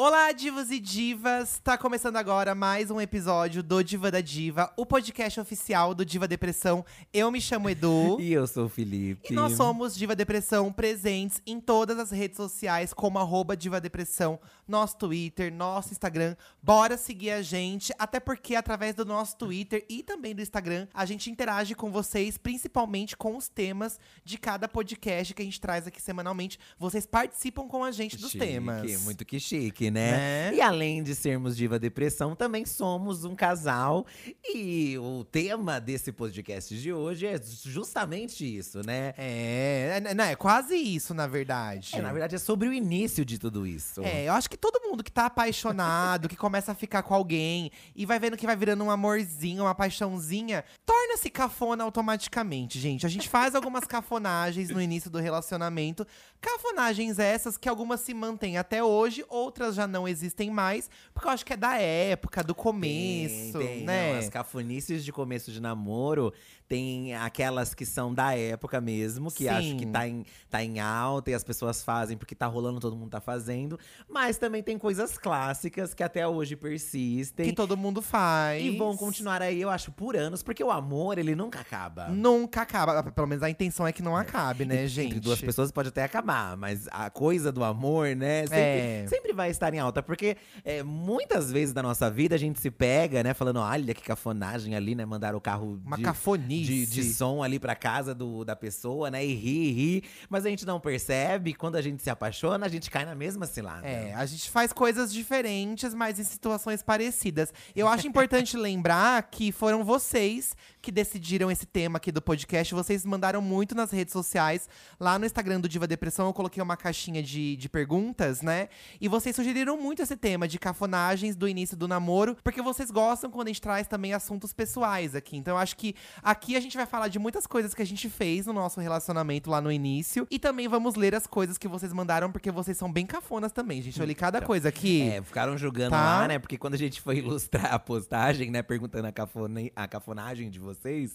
[0.00, 1.58] Olá, divos e divas!
[1.58, 6.28] Tá começando agora mais um episódio do Diva da Diva, o podcast oficial do Diva
[6.28, 6.84] Depressão.
[7.12, 8.16] Eu me chamo Edu.
[8.22, 9.32] E eu sou o Felipe.
[9.32, 14.38] E nós somos Diva Depressão presentes em todas as redes sociais, como arroba Diva Depressão,
[14.68, 16.36] nosso Twitter, nosso Instagram.
[16.62, 21.04] Bora seguir a gente, até porque através do nosso Twitter e também do Instagram, a
[21.04, 25.88] gente interage com vocês, principalmente com os temas de cada podcast que a gente traz
[25.88, 26.56] aqui semanalmente.
[26.78, 29.02] Vocês participam com a gente dos chique, temas.
[29.02, 30.48] Muito que chique, né?
[30.50, 30.54] Né?
[30.54, 34.06] E além de sermos Diva Depressão, também somos um casal.
[34.54, 39.14] E o tema desse podcast de hoje é justamente isso, né?
[39.16, 41.90] É, é, não, é quase isso, na verdade.
[41.94, 44.02] É, na verdade, é sobre o início de tudo isso.
[44.02, 47.70] É, eu acho que todo mundo que tá apaixonado, que começa a ficar com alguém
[47.94, 53.06] e vai vendo que vai virando um amorzinho, uma paixãozinha, torna-se cafona automaticamente, gente.
[53.06, 56.06] A gente faz algumas cafonagens no início do relacionamento.
[56.40, 61.32] Cafonagens essas que algumas se mantêm até hoje, outras já não existem mais, porque eu
[61.32, 64.12] acho que é da época, do começo, Tem, tem, né?
[64.12, 66.32] não, as cafonices de começo de namoro
[66.68, 69.48] tem aquelas que são da época mesmo, que Sim.
[69.48, 72.94] acho que tá em, tá em alta e as pessoas fazem porque tá rolando, todo
[72.94, 73.78] mundo tá fazendo.
[74.06, 77.46] Mas também tem coisas clássicas que até hoje persistem.
[77.46, 78.62] Que todo mundo faz.
[78.62, 82.08] E vão continuar aí, eu acho, por anos, porque o amor, ele nunca acaba.
[82.08, 83.02] Nunca acaba.
[83.12, 85.06] Pelo menos a intenção é que não acabe, né, gente?
[85.08, 89.06] Entre duas pessoas pode até acabar, mas a coisa do amor, né, sempre, É.
[89.08, 90.02] sempre vai estar em alta.
[90.02, 94.02] Porque é, muitas vezes da nossa vida a gente se pega, né, falando, olha que
[94.02, 96.64] cafonagem ali, né, mandar o carro Uma de, cafonice.
[96.64, 100.04] de, de som ali pra casa do, da pessoa, né, e ri, ri.
[100.28, 103.46] Mas a gente não percebe, quando a gente se apaixona, a gente cai na mesma
[103.46, 103.86] cilada.
[103.86, 107.52] É, a gente faz coisas diferentes, mas em situações parecidas.
[107.74, 112.74] Eu acho importante lembrar que foram vocês que decidiram esse tema aqui do podcast.
[112.74, 114.68] Vocês mandaram muito nas redes sociais.
[114.98, 118.68] Lá no Instagram do Diva Depressão, eu coloquei uma caixinha de, de perguntas, né?
[119.00, 123.30] E vocês sugeriram muito esse tema de cafonagens do início do namoro, porque vocês gostam
[123.30, 125.36] quando a gente traz também assuntos pessoais aqui.
[125.36, 128.08] Então eu acho que aqui a gente vai falar de muitas coisas que a gente
[128.08, 130.26] fez no nosso relacionamento lá no início.
[130.30, 133.82] E também vamos ler as coisas que vocês mandaram, porque vocês são bem cafonas também,
[133.82, 133.98] gente.
[133.98, 135.02] Eu li cada coisa aqui.
[135.02, 136.20] É, ficaram julgando Tá.
[136.20, 136.38] lá, né?
[136.38, 138.62] Porque quando a gente foi ilustrar a postagem, né?
[138.62, 140.67] Perguntando a, cafone- a cafonagem de vocês,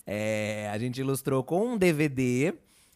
[0.06, 2.53] é, a gente ilustrou com um DVD.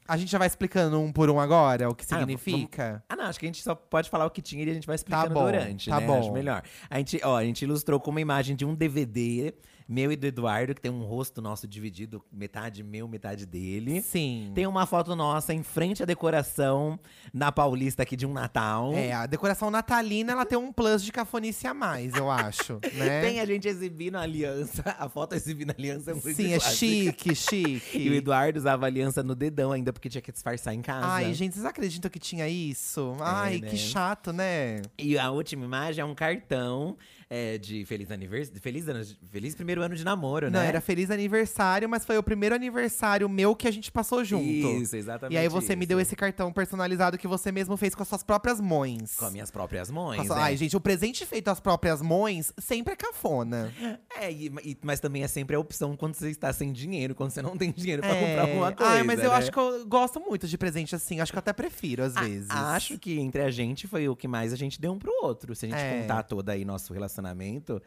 [0.07, 3.03] A gente já vai explicando um por um agora o que Ah, significa.
[3.09, 4.88] Ah, não, acho que a gente só pode falar o que tinha e a gente
[4.88, 6.07] vai explicando bom, durante, tá né?
[6.07, 6.19] bom.
[6.19, 6.63] Acho melhor.
[6.90, 9.53] A gente, ó, a gente ilustrou com uma imagem de um DVD,
[9.87, 14.01] meu e do Eduardo, que tem um rosto nosso dividido, metade meu, metade dele.
[14.01, 14.51] Sim.
[14.53, 16.99] Tem uma foto nossa em frente à decoração
[17.33, 18.93] na Paulista aqui de um Natal.
[18.93, 23.21] É, a decoração natalina, ela tem um plus de cafonice a mais, eu acho, né?
[23.21, 24.83] Tem a gente exibindo a aliança.
[24.99, 27.97] A foto exibindo a aliança é muito Sim, é chique, chique.
[28.07, 31.07] E o Eduardo usava a aliança no dedão ainda, porque tinha que disfarçar em casa.
[31.07, 33.15] Ai, gente, vocês acreditam que tinha isso?
[33.19, 33.69] Ai, né?
[33.69, 34.81] que chato, né?
[34.97, 36.97] E a última imagem é um cartão
[37.29, 38.61] é, de feliz aniversário.
[38.61, 38.85] Feliz,
[39.31, 40.67] feliz primeiro ano de namoro, Não, né?
[40.67, 44.43] era feliz aniversário, mas foi o primeiro aniversário meu que a gente passou junto.
[44.45, 45.35] Isso, exatamente.
[45.35, 45.89] E aí você me isso.
[45.89, 49.15] deu esse cartão personalizado que você mesmo fez com as suas próprias mães.
[49.17, 50.25] Com as minhas próprias mães.
[50.27, 50.43] sua- é.
[50.43, 53.73] Ai, gente, o presente feito às próprias mães sempre é cafona.
[54.19, 57.31] É, e- e- mas também é sempre a opção quando você está sem dinheiro, quando
[57.31, 58.19] você não tem dinheiro pra É.
[58.27, 58.91] comprar alguma coisa.
[58.94, 59.35] Ai, mas eu né?
[59.35, 61.19] acho que eu gosto muito de presente assim.
[61.19, 62.49] Acho que eu até prefiro, às A- vezes.
[62.49, 65.53] Acho que entre a gente foi o que mais a gente deu um pro outro.
[65.55, 66.01] Se a gente É.
[66.01, 67.16] contar todo aí nosso relacionamento,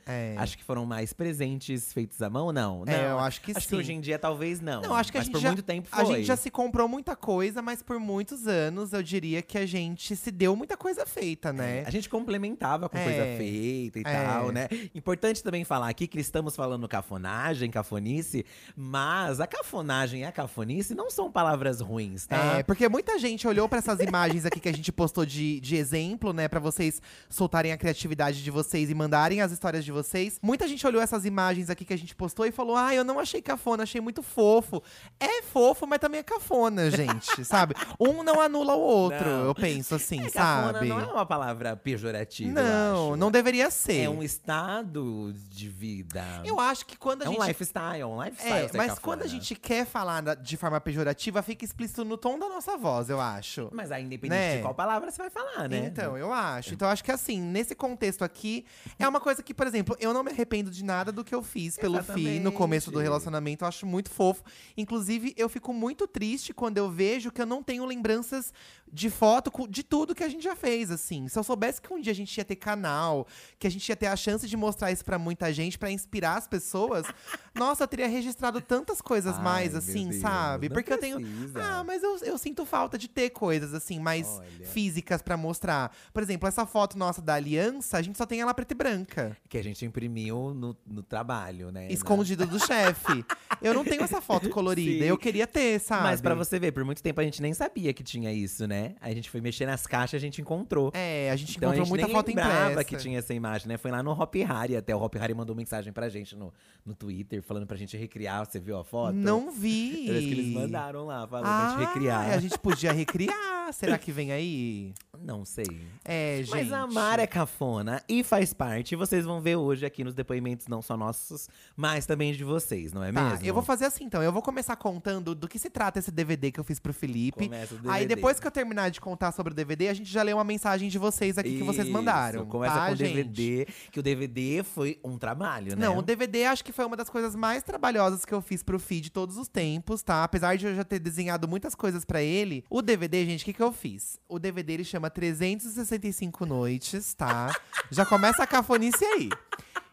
[0.07, 0.35] É.
[0.39, 2.85] acho que foram mais presentes feitos à mão, não.
[2.87, 3.09] É, não.
[3.11, 3.69] eu acho que Acho sim.
[3.69, 4.83] que hoje em dia talvez não.
[4.83, 6.17] Não, acho que a mas gente por já, muito tempo A foi.
[6.17, 10.15] gente já se comprou muita coisa, mas por muitos anos eu diria que a gente
[10.17, 11.85] se deu muita coisa feita, né?
[11.87, 13.05] A gente complementava com É.
[13.05, 14.25] coisa feita e É.
[14.25, 14.69] tal, né?
[14.95, 18.45] Importante também falar aqui que estamos falando cafonagem, cafonice,
[18.77, 22.59] mas a cafonagem e a cafonice não são palavras ruins, tá?
[22.59, 25.77] É, porque muita gente olhou pra essas imagens aqui que a gente postou de, de
[25.77, 26.49] exemplo, né?
[26.49, 30.39] Pra vocês soltarem a criatividade de vocês e mandarem as histórias de vocês.
[30.43, 33.19] Muita gente olhou essas imagens aqui que a gente postou e falou: Ah, eu não
[33.19, 34.83] achei cafona, achei muito fofo.
[35.19, 37.75] É fofo, mas também é cafona, gente, sabe?
[37.99, 39.45] Um não anula o outro, Não.
[39.45, 40.89] eu penso assim, É, cafona sabe?
[40.89, 44.05] não é uma palavra pejorativa, Não, não deveria ser.
[44.05, 46.25] É um estado de vida.
[46.45, 48.65] Eu acho que quando a é um gente lifestyle, é um lifestyle.
[48.65, 49.01] É, ser mas cafona.
[49.03, 53.11] quando a gente quer falar de forma pejorativa, fica explícito no tom da nossa voz,
[53.11, 53.69] eu acho.
[53.73, 54.57] Mas aí, independente Né?
[54.57, 55.79] de qual palavra você vai falar, né?
[55.87, 56.73] Então, eu acho.
[56.75, 58.65] Então, eu acho que assim, nesse contexto aqui,
[58.99, 61.43] é uma coisa que, por exemplo, eu não me arrependo de nada do que eu
[61.43, 63.05] fiz pelo Fi no começo do Exatamente.
[63.05, 63.65] relacionamento.
[63.65, 64.43] Eu acho muito fofo.
[64.77, 68.53] Inclusive, eu fico muito triste quando eu vejo que eu não tenho lembranças
[68.93, 71.29] de foto de tudo que a gente já fez, assim.
[71.29, 73.27] Se eu soubesse que um dia a gente ia ter canal,
[73.59, 76.37] que a gente ia ter a chance de mostrar isso pra muita gente, pra inspirar
[76.37, 77.07] as pessoas,
[77.55, 80.69] nossa, eu teria registrado tantas coisas Ai, mais, assim, Deus, sabe?
[80.69, 81.21] Porque eu tenho.
[81.21, 81.63] precisa.
[81.63, 84.67] Ah, mas eu, eu sinto falta de ter coisas assim, mais Olha.
[84.67, 85.95] físicas pra mostrar.
[86.13, 89.00] Por exemplo, essa foto nossa da aliança, a gente só tem ela preta e branca.
[89.49, 91.87] Que a gente imprimiu no, no trabalho, né?
[91.91, 93.25] Escondida do chefe.
[93.63, 95.05] Eu não tenho essa foto colorida.
[95.05, 95.09] Sim.
[95.11, 96.03] Eu queria ter, sabe?
[96.05, 98.95] Mas pra você ver, por muito tempo a gente nem sabia que tinha isso, né?
[99.01, 100.91] A gente foi mexer nas caixas, a gente encontrou.
[100.95, 102.85] É, a gente Então encontrou a gente muita nem foto lembrava impressa.
[102.85, 103.77] que tinha essa imagem, né?
[103.77, 104.95] Foi lá no Hop Harry até.
[104.95, 106.53] O Hop Harry mandou mensagem pra gente no,
[106.85, 108.47] no Twitter, falando pra gente recriar.
[108.47, 109.15] Você viu a foto?
[109.15, 110.05] Não vi.
[110.07, 112.31] Parece que eles mandaram lá, falando pra Ah, gente recriar.
[112.31, 113.73] a gente podia recriar.
[113.73, 114.93] Será que vem aí?
[115.23, 115.67] Não sei.
[116.05, 116.51] É, gente.
[116.51, 118.90] Mas amar é cafona e faz parte.
[118.95, 122.93] E vocês vão ver hoje aqui nos depoimentos, não só nossos, mas também de vocês,
[122.93, 123.47] não é Tá, mesmo?
[123.47, 124.23] eu vou fazer assim então.
[124.23, 127.45] Eu vou começar contando do que se trata esse DVD que eu fiz pro Felipe.
[127.45, 128.15] Começa o Aí DVD.
[128.17, 130.89] depois que eu terminar de contar sobre o DVD, a gente já lê uma mensagem
[130.89, 132.47] de vocês aqui que vocês Isso, mandaram.
[132.47, 133.15] Começa tá, com o gente?
[133.25, 135.87] DVD, que o DVD foi um trabalho, né?
[135.87, 138.79] Não, o DVD acho que foi uma das coisas mais trabalhosas que eu fiz pro
[138.79, 140.23] feed de todos os tempos, tá?
[140.25, 143.53] Apesar de eu já ter desenhado muitas coisas pra ele, o DVD, gente, o que,
[143.53, 144.19] que eu fiz?
[144.29, 147.53] O DVD ele chama 365 Noites, tá?
[147.91, 149.29] já começa a cafonice aí.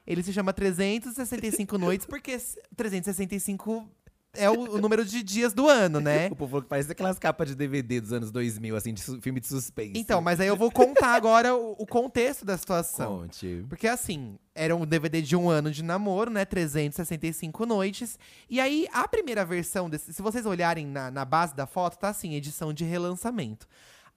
[0.06, 3.90] Ele se chama 365 Noites porque s- 365
[4.34, 6.28] é o, o número de dias do ano, né?
[6.32, 9.48] O povo que parece aquelas capas de DVD dos anos 2000, assim, de filme de
[9.48, 9.94] suspense.
[9.96, 13.22] Então, mas aí eu vou contar agora o, o contexto da situação.
[13.22, 13.66] Conte.
[13.68, 16.46] Porque assim, era um DVD de um ano de namoro, né?
[16.46, 18.18] 365 noites.
[18.50, 20.14] E aí, a primeira versão desse.
[20.14, 23.68] Se vocês olharem na, na base da foto, tá assim, edição de relançamento.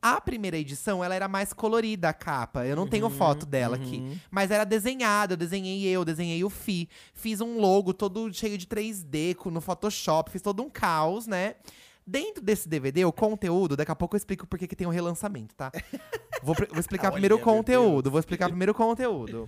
[0.03, 2.65] A primeira edição, ela era mais colorida, a capa.
[2.67, 4.19] Eu não tenho foto dela aqui.
[4.31, 6.89] Mas era desenhada, eu desenhei eu, desenhei o Fi.
[7.13, 11.57] Fiz um logo todo cheio de 3D co- no Photoshop, fiz todo um caos, né?
[12.07, 15.55] Dentro desse DVD, o conteúdo, daqui a pouco eu explico por que tem um relançamento,
[15.55, 15.71] tá?
[16.43, 18.11] Vou, vou explicar primeiro o conteúdo.
[18.11, 19.47] Vou explicar primeiro o conteúdo.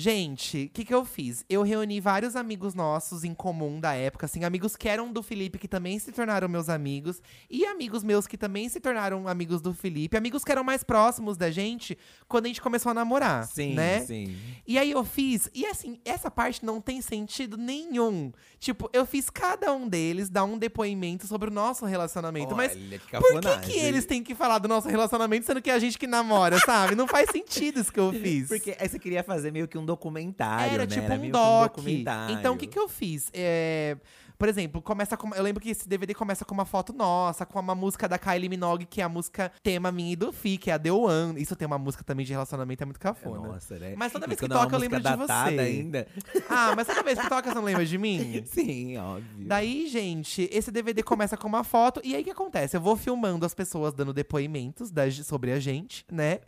[0.00, 1.44] Gente, o que, que eu fiz?
[1.50, 5.58] Eu reuni vários amigos nossos em comum da época, assim, amigos que eram do Felipe,
[5.58, 9.74] que também se tornaram meus amigos, e amigos meus que também se tornaram amigos do
[9.74, 11.98] Felipe, amigos que eram mais próximos da gente
[12.28, 13.44] quando a gente começou a namorar.
[13.48, 14.02] Sim, né?
[14.02, 14.36] sim.
[14.64, 18.32] E aí eu fiz, e assim, essa parte não tem sentido nenhum.
[18.60, 22.54] Tipo, eu fiz cada um deles dar um depoimento sobre o nosso relacionamento.
[22.54, 25.70] Mas Olha, que por que, que eles têm que falar do nosso relacionamento, sendo que
[25.70, 26.94] é a gente que namora, sabe?
[26.94, 28.46] Não faz sentido isso que eu fiz.
[28.46, 30.94] Porque aí você queria fazer meio que um documentário, Era né?
[30.94, 31.76] tipo um meio que doc.
[31.76, 32.36] documentário.
[32.38, 33.30] então, o que, que eu fiz?
[33.34, 33.96] É,
[34.38, 35.34] Por exemplo, começa com.
[35.34, 38.48] Eu lembro que esse DVD começa com uma foto nossa, com uma música da Kylie
[38.48, 41.42] Minogue, que é a música tema minha e do Fi, que é a The One.
[41.42, 43.48] Isso tem uma música também de relacionamento, é muito cafona.
[43.48, 43.94] Nossa, né?
[43.96, 45.32] Mas toda vez que é toca, eu lembro de você.
[45.32, 46.06] ainda.
[46.48, 48.42] Ah, mas toda vez que toca, você não lembra de mim?
[48.46, 49.46] Sim, óbvio.
[49.48, 52.00] Daí, gente, esse DVD começa com uma foto.
[52.04, 52.76] E aí, o que acontece?
[52.76, 56.38] Eu vou filmando as pessoas dando depoimentos da- sobre a gente, né?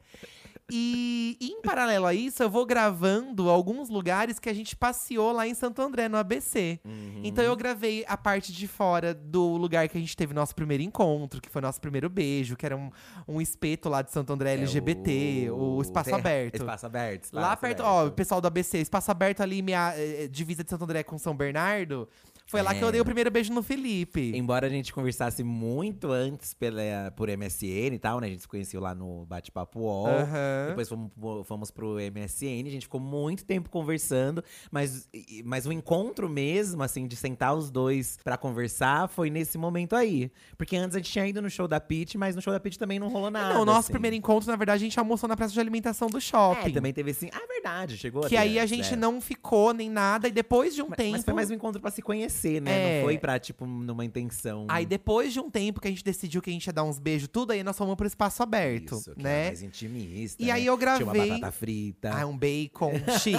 [0.73, 5.47] E, em paralelo a isso, eu vou gravando alguns lugares que a gente passeou lá
[5.47, 6.81] em Santo André, no ABC.
[6.85, 7.21] Uhum.
[7.25, 10.83] Então eu gravei a parte de fora do lugar que a gente teve nosso primeiro
[10.83, 12.91] encontro, que foi nosso primeiro beijo, que era um,
[13.27, 16.57] um espeto lá de Santo André É LGBT, o, Espaço Aberto.
[16.57, 17.33] Espaço aberto.
[17.33, 17.95] Lá espaço perto, aberto.
[17.95, 21.19] ó, o pessoal do ABC, espaço aberto ali, minha eh, divisa de Santo André com
[21.19, 22.09] São Bernardo.
[22.51, 22.93] Foi lá que eu É.
[22.93, 24.33] dei o primeiro beijo no Felipe.
[24.35, 26.83] Embora a gente conversasse muito antes pela,
[27.17, 28.27] por MSN e tal, né?
[28.27, 30.09] A gente se conheceu lá no Bate-Papo UOL.
[30.09, 30.67] Aham.
[30.71, 35.09] Depois fomos, pro- fomos pro MSN, a gente ficou muito tempo conversando, mas,
[35.45, 40.31] mas o encontro mesmo, assim, de sentar os dois pra conversar, foi nesse momento aí.
[40.59, 42.79] Porque antes a gente tinha ido no show da Pete, mas no show da Pete
[42.79, 43.55] também não rolou nada.
[43.55, 43.93] Não, o nosso assim.
[43.93, 46.71] primeiro encontro, na verdade, a gente almoçou na praça de alimentação do shopping.
[46.71, 47.29] É, também teve assim.
[47.33, 48.97] Ah, verdade, chegou que até aí a gente é.
[48.97, 51.13] não ficou nem nada, e depois de um Mas, tempo.
[51.13, 52.71] mas foi mais um encontro pra se conhecer, né?
[52.71, 52.97] É.
[53.01, 54.67] Não foi pra, tipo, numa intenção.
[54.69, 56.99] Aí depois de um tempo que a gente decidiu que a gente ia dar uns
[56.99, 59.47] beijos, tudo, aí nós fomos pro espaço aberto, Isso, que era né?
[59.49, 60.43] mais intimista.
[60.43, 60.53] E né?
[60.53, 62.11] aí eu Tinha uma gravei- batata frita.
[62.15, 63.39] Ah, um bacon chique.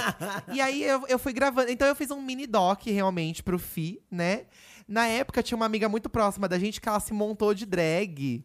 [0.54, 1.72] e aí eu, eu fui gravando.
[1.72, 4.44] Então eu fiz um mini doc realmente pro Fi, né?
[4.88, 8.44] Na época tinha uma amiga muito próxima da gente que ela se montou de drag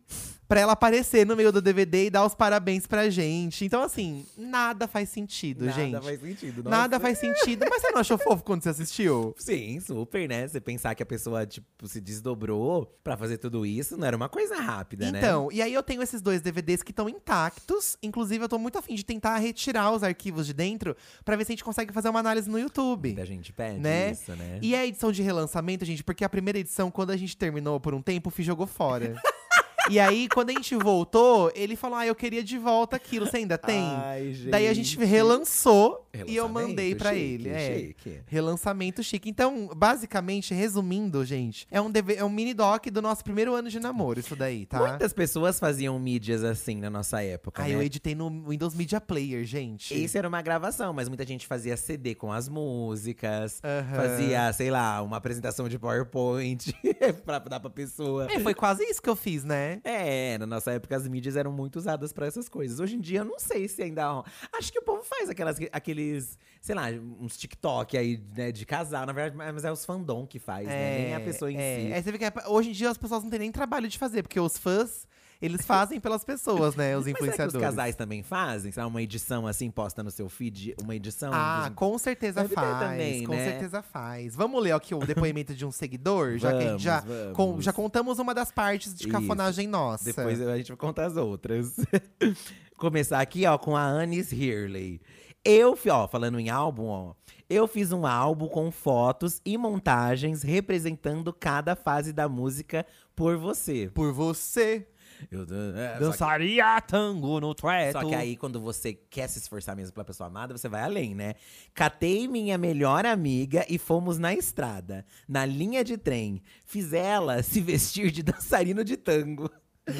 [0.48, 3.64] pra ela aparecer no meio do DVD e dar os parabéns pra gente.
[3.64, 6.02] Então, assim, nada faz sentido, Nada gente.
[6.04, 6.62] faz sentido.
[6.64, 7.00] Nada nossa.
[7.00, 7.66] faz sentido.
[7.68, 9.34] Mas você não achou fofo quando você assistiu?
[9.38, 10.46] Sim, super, né?
[10.46, 14.28] Você pensar que a pessoa, tipo, se desdobrou pra fazer tudo isso, não era uma
[14.28, 15.18] coisa rápida, né?
[15.18, 17.96] Então, e aí eu tenho esses dois DVDs que estão intactos.
[18.02, 21.52] Inclusive, eu tô muito afim de tentar retirar os arquivos de dentro pra ver se
[21.52, 23.16] a gente consegue fazer uma análise no YouTube.
[23.20, 24.12] A gente pede Né?
[24.12, 24.58] isso, né?
[24.62, 27.94] E a edição de relançamento, gente, porque a primeira edição, quando a gente terminou por
[27.94, 29.14] um tempo, o Fih jogou fora.
[29.88, 33.26] e aí, quando a gente voltou, ele falou: Ah, eu queria de volta aquilo.
[33.26, 33.82] Você ainda tem?
[33.82, 34.50] Ai, gente.
[34.50, 37.76] Daí a gente relançou E eu mandei pra Chique, ele, é.
[37.78, 38.20] chique.
[38.26, 39.28] Relançamento chique.
[39.28, 43.68] Então, basicamente, resumindo, gente, é um, DV é um mini doc do nosso primeiro ano
[43.68, 44.78] de namoro, isso daí, tá?
[44.78, 47.74] Muitas pessoas faziam mídias assim na nossa época, Ah, né?
[47.74, 49.92] eu editei no Windows Media Player, gente.
[49.94, 53.96] Esse era uma gravação, mas muita gente fazia CD com as músicas, Aham.
[53.96, 56.72] fazia, sei lá, uma apresentação de PowerPoint
[57.24, 58.26] pra dar pra pessoa.
[58.30, 59.75] É, foi quase isso que eu fiz, né?
[59.84, 62.80] É, na nossa época as mídias eram muito usadas pra essas coisas.
[62.80, 64.22] Hoje em dia eu não sei se ainda.
[64.52, 66.84] Acho que o povo faz aquelas, aqueles, sei lá,
[67.20, 70.98] uns TikTok aí, né, de casal, na verdade, mas é os fandom que faz, né?
[70.98, 71.80] Nem a pessoa em é.
[71.80, 71.92] si.
[71.92, 73.98] É, você vê que é- hoje em dia as pessoas não têm nem trabalho de
[73.98, 75.06] fazer, porque os fãs,
[75.40, 76.96] eles fazem pelas pessoas, né?
[76.96, 77.54] Os Mas será influenciadores.
[77.54, 78.72] os casais também fazem?
[78.72, 81.30] Sei lá, uma edição assim, posta no seu feed, uma edição?
[81.34, 82.78] Ah, dos- com certeza Deve faz.
[82.90, 83.44] também, com né?
[83.50, 84.34] certeza faz.
[84.34, 87.32] Vamos ler aqui o depoimento de um seguidor, já que a gente Vamos, já, vamos.
[87.36, 89.12] com- já contamos uma das partes de Isso.
[89.12, 90.04] cafonagem nossa.
[90.04, 91.74] Depois a gente vai contar as outras.
[92.76, 95.00] Começar aqui, ó, com a Anis Hirley.
[95.44, 97.14] Eu, ó, falando em álbum, ó.
[97.48, 103.88] Eu fiz um álbum com fotos e montagens representando cada fase da música por você.
[103.94, 104.86] Por você,
[105.30, 108.00] Eu, é, só que- dançaria tango no treto.
[108.00, 111.14] Só que aí, quando você quer se esforçar mesmo pela pessoa amada, você vai além,
[111.14, 111.34] né?
[111.74, 116.42] Catei minha melhor amiga e fomos na estrada, na linha de trem.
[116.64, 119.50] Fiz ela se vestir de dançarino de tango.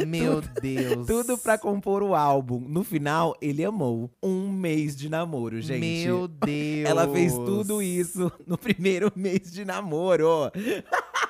[0.05, 1.07] Meu Deus.
[1.07, 2.59] Tudo pra compor o álbum.
[2.59, 4.11] No final, ele amou.
[4.21, 5.79] Um mês de namoro, gente.
[6.05, 6.89] Meu Deus.
[6.91, 10.51] Ela fez tudo isso no primeiro mês de namoro.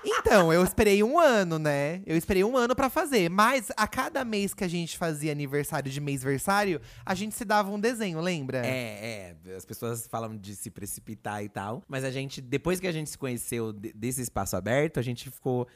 [0.08, 2.00] Então, eu esperei um ano, né?
[2.06, 3.28] Eu esperei um ano pra fazer.
[3.28, 7.70] Mas a cada mês que a gente fazia aniversário de mêsversário, a gente se dava
[7.70, 8.64] um desenho, lembra?
[8.64, 9.56] É, é.
[9.56, 11.82] As pessoas falam de se precipitar e tal.
[11.88, 15.28] Mas a gente, depois que a gente se conheceu de- desse espaço aberto, a gente
[15.30, 15.66] ficou.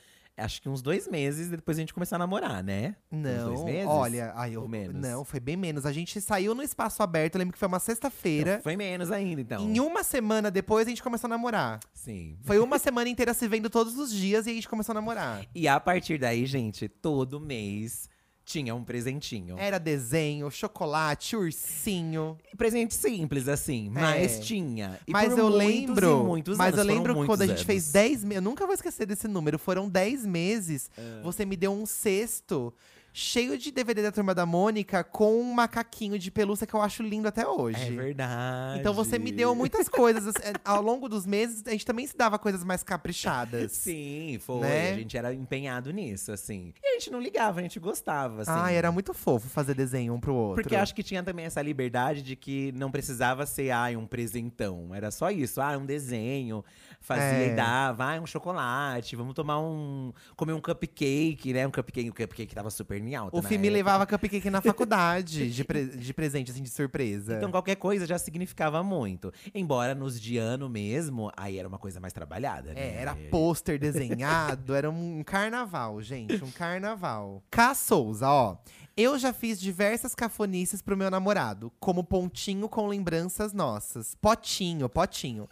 [0.40, 2.96] Acho que uns dois meses depois a gente começou a namorar, né?
[3.10, 3.86] Uns Não, dois meses?
[3.88, 5.00] olha, ai, eu, Ou menos?
[5.00, 5.86] não, foi bem menos.
[5.86, 8.60] A gente saiu no espaço aberto, eu lembro que foi uma sexta-feira.
[8.62, 9.68] Foi menos ainda, então.
[9.68, 11.80] Em uma semana depois, a gente começou a namorar.
[11.94, 12.36] Sim.
[12.42, 15.46] Foi uma semana inteira se vendo todos os dias e a gente começou a namorar.
[15.54, 18.08] E a partir daí, gente, todo mês
[18.50, 19.56] tinha um presentinho.
[19.58, 22.36] Era desenho, chocolate, ursinho.
[22.58, 24.40] Presente simples, assim, mas É.
[24.40, 24.98] tinha.
[25.06, 26.10] E mas por eu muitos lembro.
[26.10, 27.92] e muitos mas anos, eu foram lembro que quando a gente fez anos.
[27.92, 28.36] 10 meses.
[28.36, 29.58] Eu nunca vou esquecer desse número.
[29.58, 30.90] Foram 10 meses.
[30.98, 31.20] Ah.
[31.22, 32.74] Você me deu um cesto
[33.12, 37.02] cheio de DVD da turma da Mônica com um macaquinho de pelúcia que eu acho
[37.02, 37.82] lindo até hoje.
[37.82, 38.80] É verdade.
[38.80, 40.26] Então você me deu muitas coisas.
[40.28, 43.72] assim, Ao longo dos meses, a gente também se dava coisas mais caprichadas.
[43.72, 44.60] Sim, foi.
[44.60, 44.92] Né?
[44.92, 46.72] A gente era empenhado nisso, assim.
[46.82, 48.50] E a gente não ligava, a gente gostava, assim.
[48.52, 50.62] Ai, era muito fofo fazer desenho um pro outro.
[50.62, 54.94] Porque acho que tinha também essa liberdade de que não precisava ser, ai, um presentão.
[54.94, 56.64] Era só isso, ah, um desenho.
[57.00, 57.52] Fazia É.
[57.52, 60.12] e dava, ah, um chocolate, vamos tomar um.
[60.36, 61.66] comer um cupcake, né?
[61.66, 63.36] Um cupcake, o cupcake tava super em alta.
[63.36, 63.72] O filme época.
[63.78, 67.36] levava cupcake na faculdade de, pre- de presente, assim, de surpresa.
[67.36, 69.32] Então qualquer coisa já significava muito.
[69.54, 72.80] Embora nos de ano mesmo, aí era uma coisa mais trabalhada, né?
[72.80, 77.42] É, era pôster desenhado, era um carnaval, gente, um carnaval.
[77.50, 77.74] K.
[77.74, 78.56] Souza, ó.
[78.96, 84.14] Eu já fiz diversas cafonices pro meu namorado, como pontinho com lembranças nossas.
[84.14, 85.48] Potinho, potinho.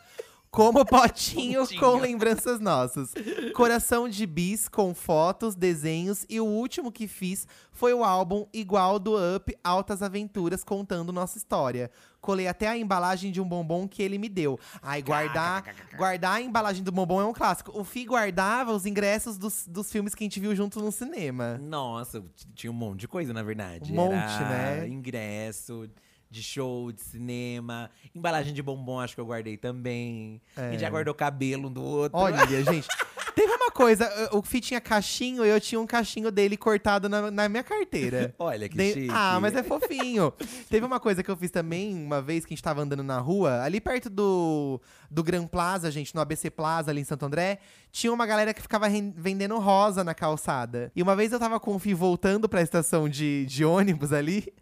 [0.51, 3.13] Como potinho, com lembranças nossas.
[3.55, 8.99] Coração de bis com fotos, desenhos e o último que fiz foi o álbum igual
[8.99, 11.91] do Up Altas Aventuras contando nossa história.
[12.21, 14.59] Colei até a embalagem de um bombom que ele me deu.
[14.83, 15.65] Ai, guardar,
[15.97, 17.79] guardar a embalagem do bombom é um clássico.
[17.79, 21.59] O Fi guardava os ingressos dos, dos filmes que a gente viu junto no cinema.
[21.59, 22.25] Nossa,
[22.55, 23.93] tinha um monte de coisa, na verdade.
[23.93, 24.89] Um monte, Era né?
[24.89, 25.89] Ingresso
[26.31, 27.91] de show, de cinema.
[28.15, 30.41] Embalagem de bombom, acho que eu guardei também.
[30.57, 30.71] A É.
[30.73, 32.19] gente já guardou cabelo um do outro.
[32.19, 32.87] Olha, gente.
[33.35, 37.31] Teve uma coisa, o Fi tinha cachinho e eu tinha um cachinho dele cortado na,
[37.31, 38.35] na minha carteira.
[38.39, 39.09] Olha que De- chique.
[39.13, 40.33] Ah, mas é fofinho.
[40.69, 43.21] Teve uma coisa que eu fiz também, uma vez que a gente tava andando na
[43.21, 47.61] rua, ali perto do, do Gran Plaza, gente, no ABC Plaza, ali em Santo André,
[47.93, 50.91] tinha uma galera que ficava vendendo rosa na calçada.
[50.97, 54.53] E uma vez eu tava com o Fih voltando pra estação de, de ônibus ali.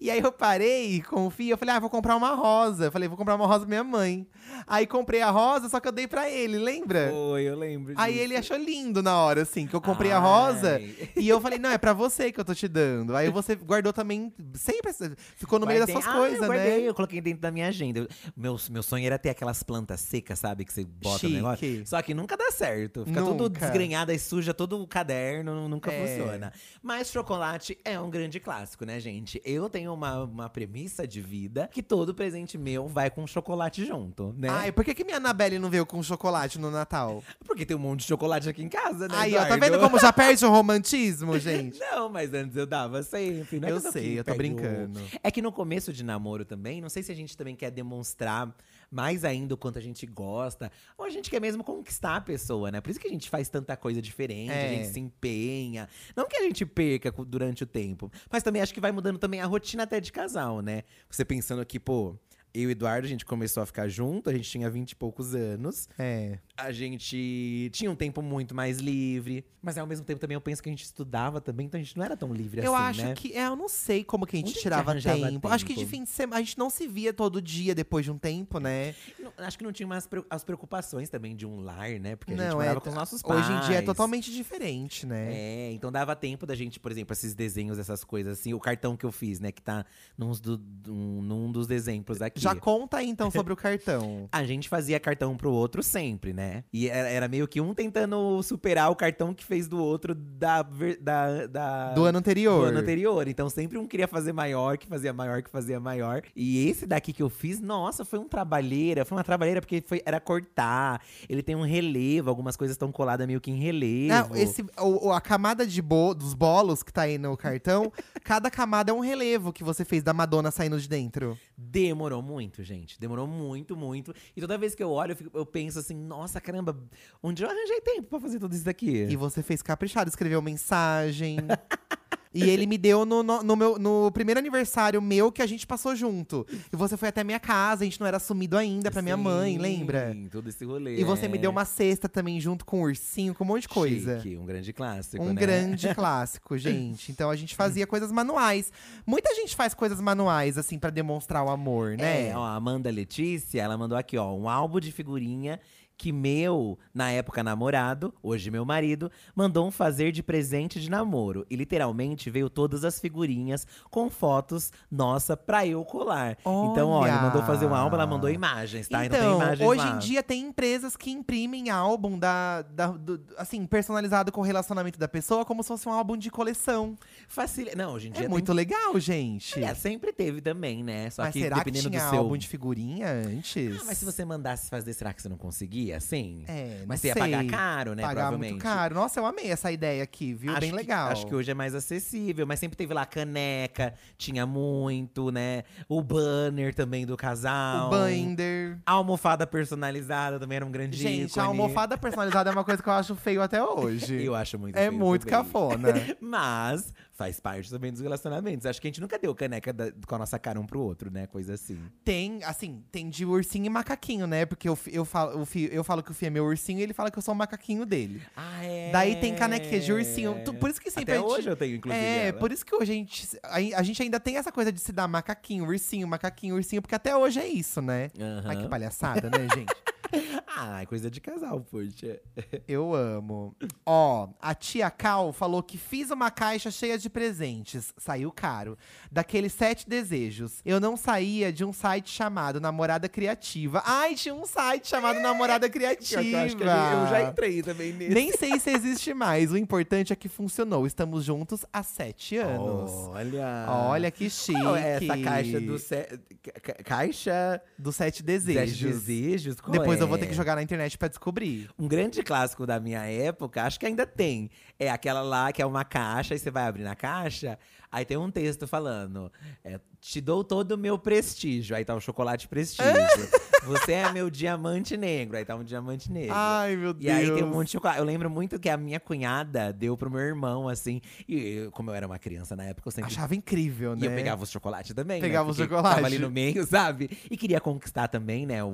[0.00, 2.86] E aí eu parei com o Fih, eu falei, ah, vou comprar uma rosa.
[2.86, 4.26] Eu falei, vou comprar uma rosa pra minha mãe.
[4.66, 7.08] Aí comprei a rosa, só que eu dei pra ele, lembra?
[7.10, 8.24] Foi, eu lembro Aí disso.
[8.24, 10.74] ele achou lindo na hora, assim, que eu comprei a rosa.
[10.76, 10.94] Ai.
[11.16, 13.16] E eu falei, não, é pra você que eu tô te dando.
[13.16, 14.92] Aí você guardou também, sempre
[15.36, 16.88] ficou no meio das Ah, coisas, eu guardei, né?
[16.88, 18.00] eu coloquei dentro da minha agenda.
[18.00, 20.64] Eu- Meu, meu sonho era ter aquelas plantas secas, sabe?
[20.64, 21.66] Que você bota no negócio.
[21.68, 21.88] Chique.
[21.88, 23.04] Só que nunca dá certo.
[23.04, 23.60] Fica tudo Nunca.
[23.60, 26.06] desgrenhado e suja todo o caderno, nunca É.
[26.06, 26.52] funciona.
[26.82, 29.40] Mas chocolate é um grande clássico, né, gente?
[29.44, 33.84] Eu eu tenho uma, uma premissa de vida que todo presente meu vai com chocolate
[33.84, 34.48] junto, né?
[34.48, 37.22] Ai, por que, que minha Anabelle não veio com chocolate no Natal?
[37.44, 39.14] Porque tem um monte de chocolate aqui em casa, né?
[39.16, 41.78] Aí, ó, tá vendo como já perde o romantismo, gente?
[41.78, 43.60] Não, mas antes eu dava sempre.
[43.60, 45.00] Não é Eu sei, eu tô brincando.
[45.22, 48.54] É que no começo de namoro também, não sei se a gente também quer demonstrar
[48.92, 52.70] mais ainda o quanto a gente gosta, ou a gente quer mesmo conquistar a pessoa,
[52.70, 52.80] né?
[52.80, 54.68] Por isso que a gente faz tanta coisa diferente, a É.
[54.68, 55.88] gente se empenha.
[56.14, 59.40] Não que a gente perca durante o tempo, mas também acho que vai mudando também
[59.40, 60.82] a rotina até de casal, né?
[61.10, 62.14] Você pensando que, pô,
[62.54, 64.96] eu e o Eduardo, a gente começou a ficar junto, a gente tinha 20 e
[64.96, 65.88] poucos anos.
[65.98, 66.38] É.
[66.56, 70.62] A gente tinha um tempo muito mais livre, mas ao mesmo tempo também eu penso
[70.62, 73.02] que a gente estudava também, então a gente não era tão livre eu assim, acho
[73.06, 73.14] né?
[73.14, 73.32] que.
[73.32, 75.48] É, eu não sei como que a gente Onde a gente tirava arranjava tempo.
[75.48, 75.90] Acho que de tempo?
[75.90, 76.36] fim de semana.
[76.36, 78.94] A gente não se via todo dia depois de um tempo, né?
[79.18, 82.16] Não, acho que não tinha mais as preocupações também de um lar, né?
[82.16, 82.80] Porque a gente não, morava é.
[82.80, 83.40] com os nossos pais.
[83.46, 85.32] Hoje em dia é totalmente diferente, né?
[85.32, 88.52] É, então dava tempo da gente, por exemplo, esses desenhos, essas coisas assim.
[88.52, 89.50] O cartão que eu fiz, né?
[89.50, 89.86] Que tá
[90.18, 92.41] nos do- um- num dos exemplos aqui.
[92.42, 94.28] Já conta aí então sobre o cartão.
[94.32, 96.64] A gente fazia cartão pro outro sempre, né?
[96.72, 100.62] E era, era meio que um tentando superar o cartão que fez do outro da,
[101.00, 102.60] da, da- Do ano anterior.
[102.62, 103.28] do ano anterior.
[103.28, 106.22] Então sempre um queria fazer maior, que fazia maior, que fazia maior.
[106.34, 109.04] E esse daqui que eu fiz, nossa, foi um trabalheira.
[109.04, 111.00] Foi uma trabalheira porque foi, era cortar.
[111.28, 114.08] Ele tem um relevo, algumas coisas estão coladas meio que em relevo.
[114.30, 117.92] Não, esse, o, o- a camada de bo, dos bolos que tá aí no cartão,
[118.24, 121.38] cada camada é um relevo que você fez da Madonna saindo de dentro.
[121.56, 122.31] Demorou muito,
[122.62, 122.98] gente.
[123.00, 124.14] Demorou muito, muito.
[124.36, 126.76] E toda vez que eu olho, eu, fico- eu penso assim, nossa, caramba,
[127.22, 129.04] onde eu arranjei tempo pra fazer tudo isso daqui?
[129.04, 131.36] E você fez caprichado, escreveu mensagem.
[132.34, 135.66] e ele me deu no, no, no meu, no primeiro aniversário meu que a gente
[135.66, 136.46] passou junto.
[136.72, 139.54] E você foi até minha casa, a gente não era assumido ainda pra minha mãe,
[139.54, 140.16] Sim, lembra?
[140.30, 140.98] Todo esse rolê.
[140.98, 141.52] E você me deu é.
[141.52, 144.20] uma cesta também junto com um ursinho, com um monte de coisa.
[144.20, 145.40] Chique, um grande clássico, Um né?
[145.40, 147.12] grande clássico, gente.
[147.12, 148.72] Então a gente fazia coisas manuais.
[149.06, 152.28] Muita gente faz coisas manuais, assim, pra demonstrar o amor, né?
[152.28, 155.60] É, ó, a Amanda Letícia, ela mandou aqui, ó, um álbum de figurinha
[155.96, 161.46] que meu, na época namorado, hoje meu marido, mandou um fazer de presente de namoro.
[161.48, 166.36] E literalmente veio todas as figurinhas com fotos nossa pra eu colar.
[166.40, 167.22] Então, ó, ele Olha!
[167.22, 169.04] mandou fazer um álbum, ela mandou imagens, tá?
[169.06, 169.90] Então, tem imagens hoje lá.
[169.94, 174.98] em dia tem empresas que imprimem álbum da, da- do- assim, personalizado com o relacionamento
[174.98, 176.96] da pessoa, como se fosse um álbum de coleção.
[177.28, 177.76] Facilita.
[177.76, 179.62] Não, hoje em dia É tem- muito legal, gente.
[179.62, 181.10] É, sempre teve também, né?
[181.10, 182.18] Só mas que será que dependendo tinha do seu.
[182.18, 183.80] álbum de figurinha antes?
[183.80, 185.81] Ah, mas se você mandasse fazer, será que você não conseguia?
[185.90, 186.44] Assim?
[186.46, 187.22] É, Mas você ia sei.
[187.22, 188.02] pagar caro, né?
[188.02, 188.50] Pagar provavelmente.
[188.52, 188.94] muito caro.
[188.94, 190.52] Nossa, eu amei essa ideia aqui, viu?
[190.52, 191.08] Acho Bem que- legal.
[191.08, 195.64] acho que hoje é mais acessível, mas sempre teve lá caneca, tinha muito, né?
[195.88, 197.90] O banner também do casal.
[197.92, 198.78] O binder.
[198.86, 201.44] A almofada personalizada também era um grande Gente, ícone.
[201.46, 204.22] a almofada personalizada é uma coisa que eu acho feio até hoje.
[204.22, 205.44] Eu acho muito é feio muito também.
[205.44, 205.88] cafona.
[206.20, 208.64] Mas faz parte também dos relacionamentos.
[208.66, 211.10] Acho que a gente nunca deu caneca da- com a nossa cara um pro outro,
[211.10, 211.26] né?
[211.26, 211.78] Coisa assim.
[212.04, 214.46] Tem, assim, tem de ursinho e macaquinho, né?
[214.46, 216.94] Porque eu, eu, falo, Fi- eu falo que o Fih é meu ursinho e ele
[216.94, 218.22] fala que eu sou o macaquinho dele.
[218.36, 218.90] Ah, é?
[218.90, 220.42] Daí tem canequinha de ursinho.
[220.44, 222.02] Tu- Por isso que sempre Até gente- hoje eu tenho, inclusive.
[222.04, 222.38] É, ela.
[222.38, 224.90] por isso que hoje a gente, a, a gente ainda tem essa coisa de se
[224.92, 228.10] dar macaquinho, ursinho, macaquinho, ursinho, porque até hoje é isso, né?
[228.46, 229.72] Ai, que palhaçada, né, gente?
[230.54, 232.20] Ah, é coisa de casal, poxa.
[232.68, 233.56] Eu amo.
[233.86, 237.92] Ó, a tia Cal falou que fiz uma caixa cheia de presentes.
[237.96, 238.76] Saiu caro.
[239.10, 240.60] Daqueles sete desejos.
[240.64, 243.82] Eu não saía de um site chamado Namorada Criativa.
[243.84, 246.22] Ai, tinha um site chamado Namorada Criativa.
[246.22, 248.12] Eu acho que eu já entrei também nesse.
[248.14, 249.50] Nem sei se existe mais.
[249.50, 250.86] O importante é que funcionou.
[250.86, 252.90] Estamos juntos há sete anos.
[253.08, 253.66] Olha.
[253.68, 254.60] Olha que chique.
[254.60, 256.02] Qual é essa caixa do se...
[256.42, 258.78] ca- ca- caixa Dos sete desejos?
[258.78, 259.02] desejos.
[259.02, 259.60] desejos?
[259.60, 260.08] Qual Depois eu é?
[260.08, 261.70] vou ter que jogar na internet pra descobrir.
[261.78, 264.50] Um grande clássico da minha época, acho que ainda tem.
[264.78, 267.58] É aquela lá que é uma caixa, e você vai abrir na caixa,
[267.92, 269.30] aí tem um texto falando:
[269.62, 271.76] é, Te dou todo o meu prestígio.
[271.76, 272.92] Aí tá o chocolate prestígio.
[273.64, 275.36] você é meu diamante negro.
[275.36, 276.34] Aí tá um diamante negro.
[276.34, 277.04] Ai, meu Deus.
[277.04, 277.98] E aí tem um monte de chocolate.
[277.98, 281.00] Eu lembro muito que a minha cunhada deu pro meu irmão, assim.
[281.28, 283.12] E como eu era uma criança na época, eu sempre.
[283.12, 284.02] Achava incrível, né?
[284.02, 285.20] E eu pegava os chocolates também.
[285.20, 285.26] né?
[285.26, 285.96] Pegava os Porque chocolates.
[285.96, 287.10] Tava ali no meio, sabe?
[287.30, 288.68] E queria conquistar também, né, o,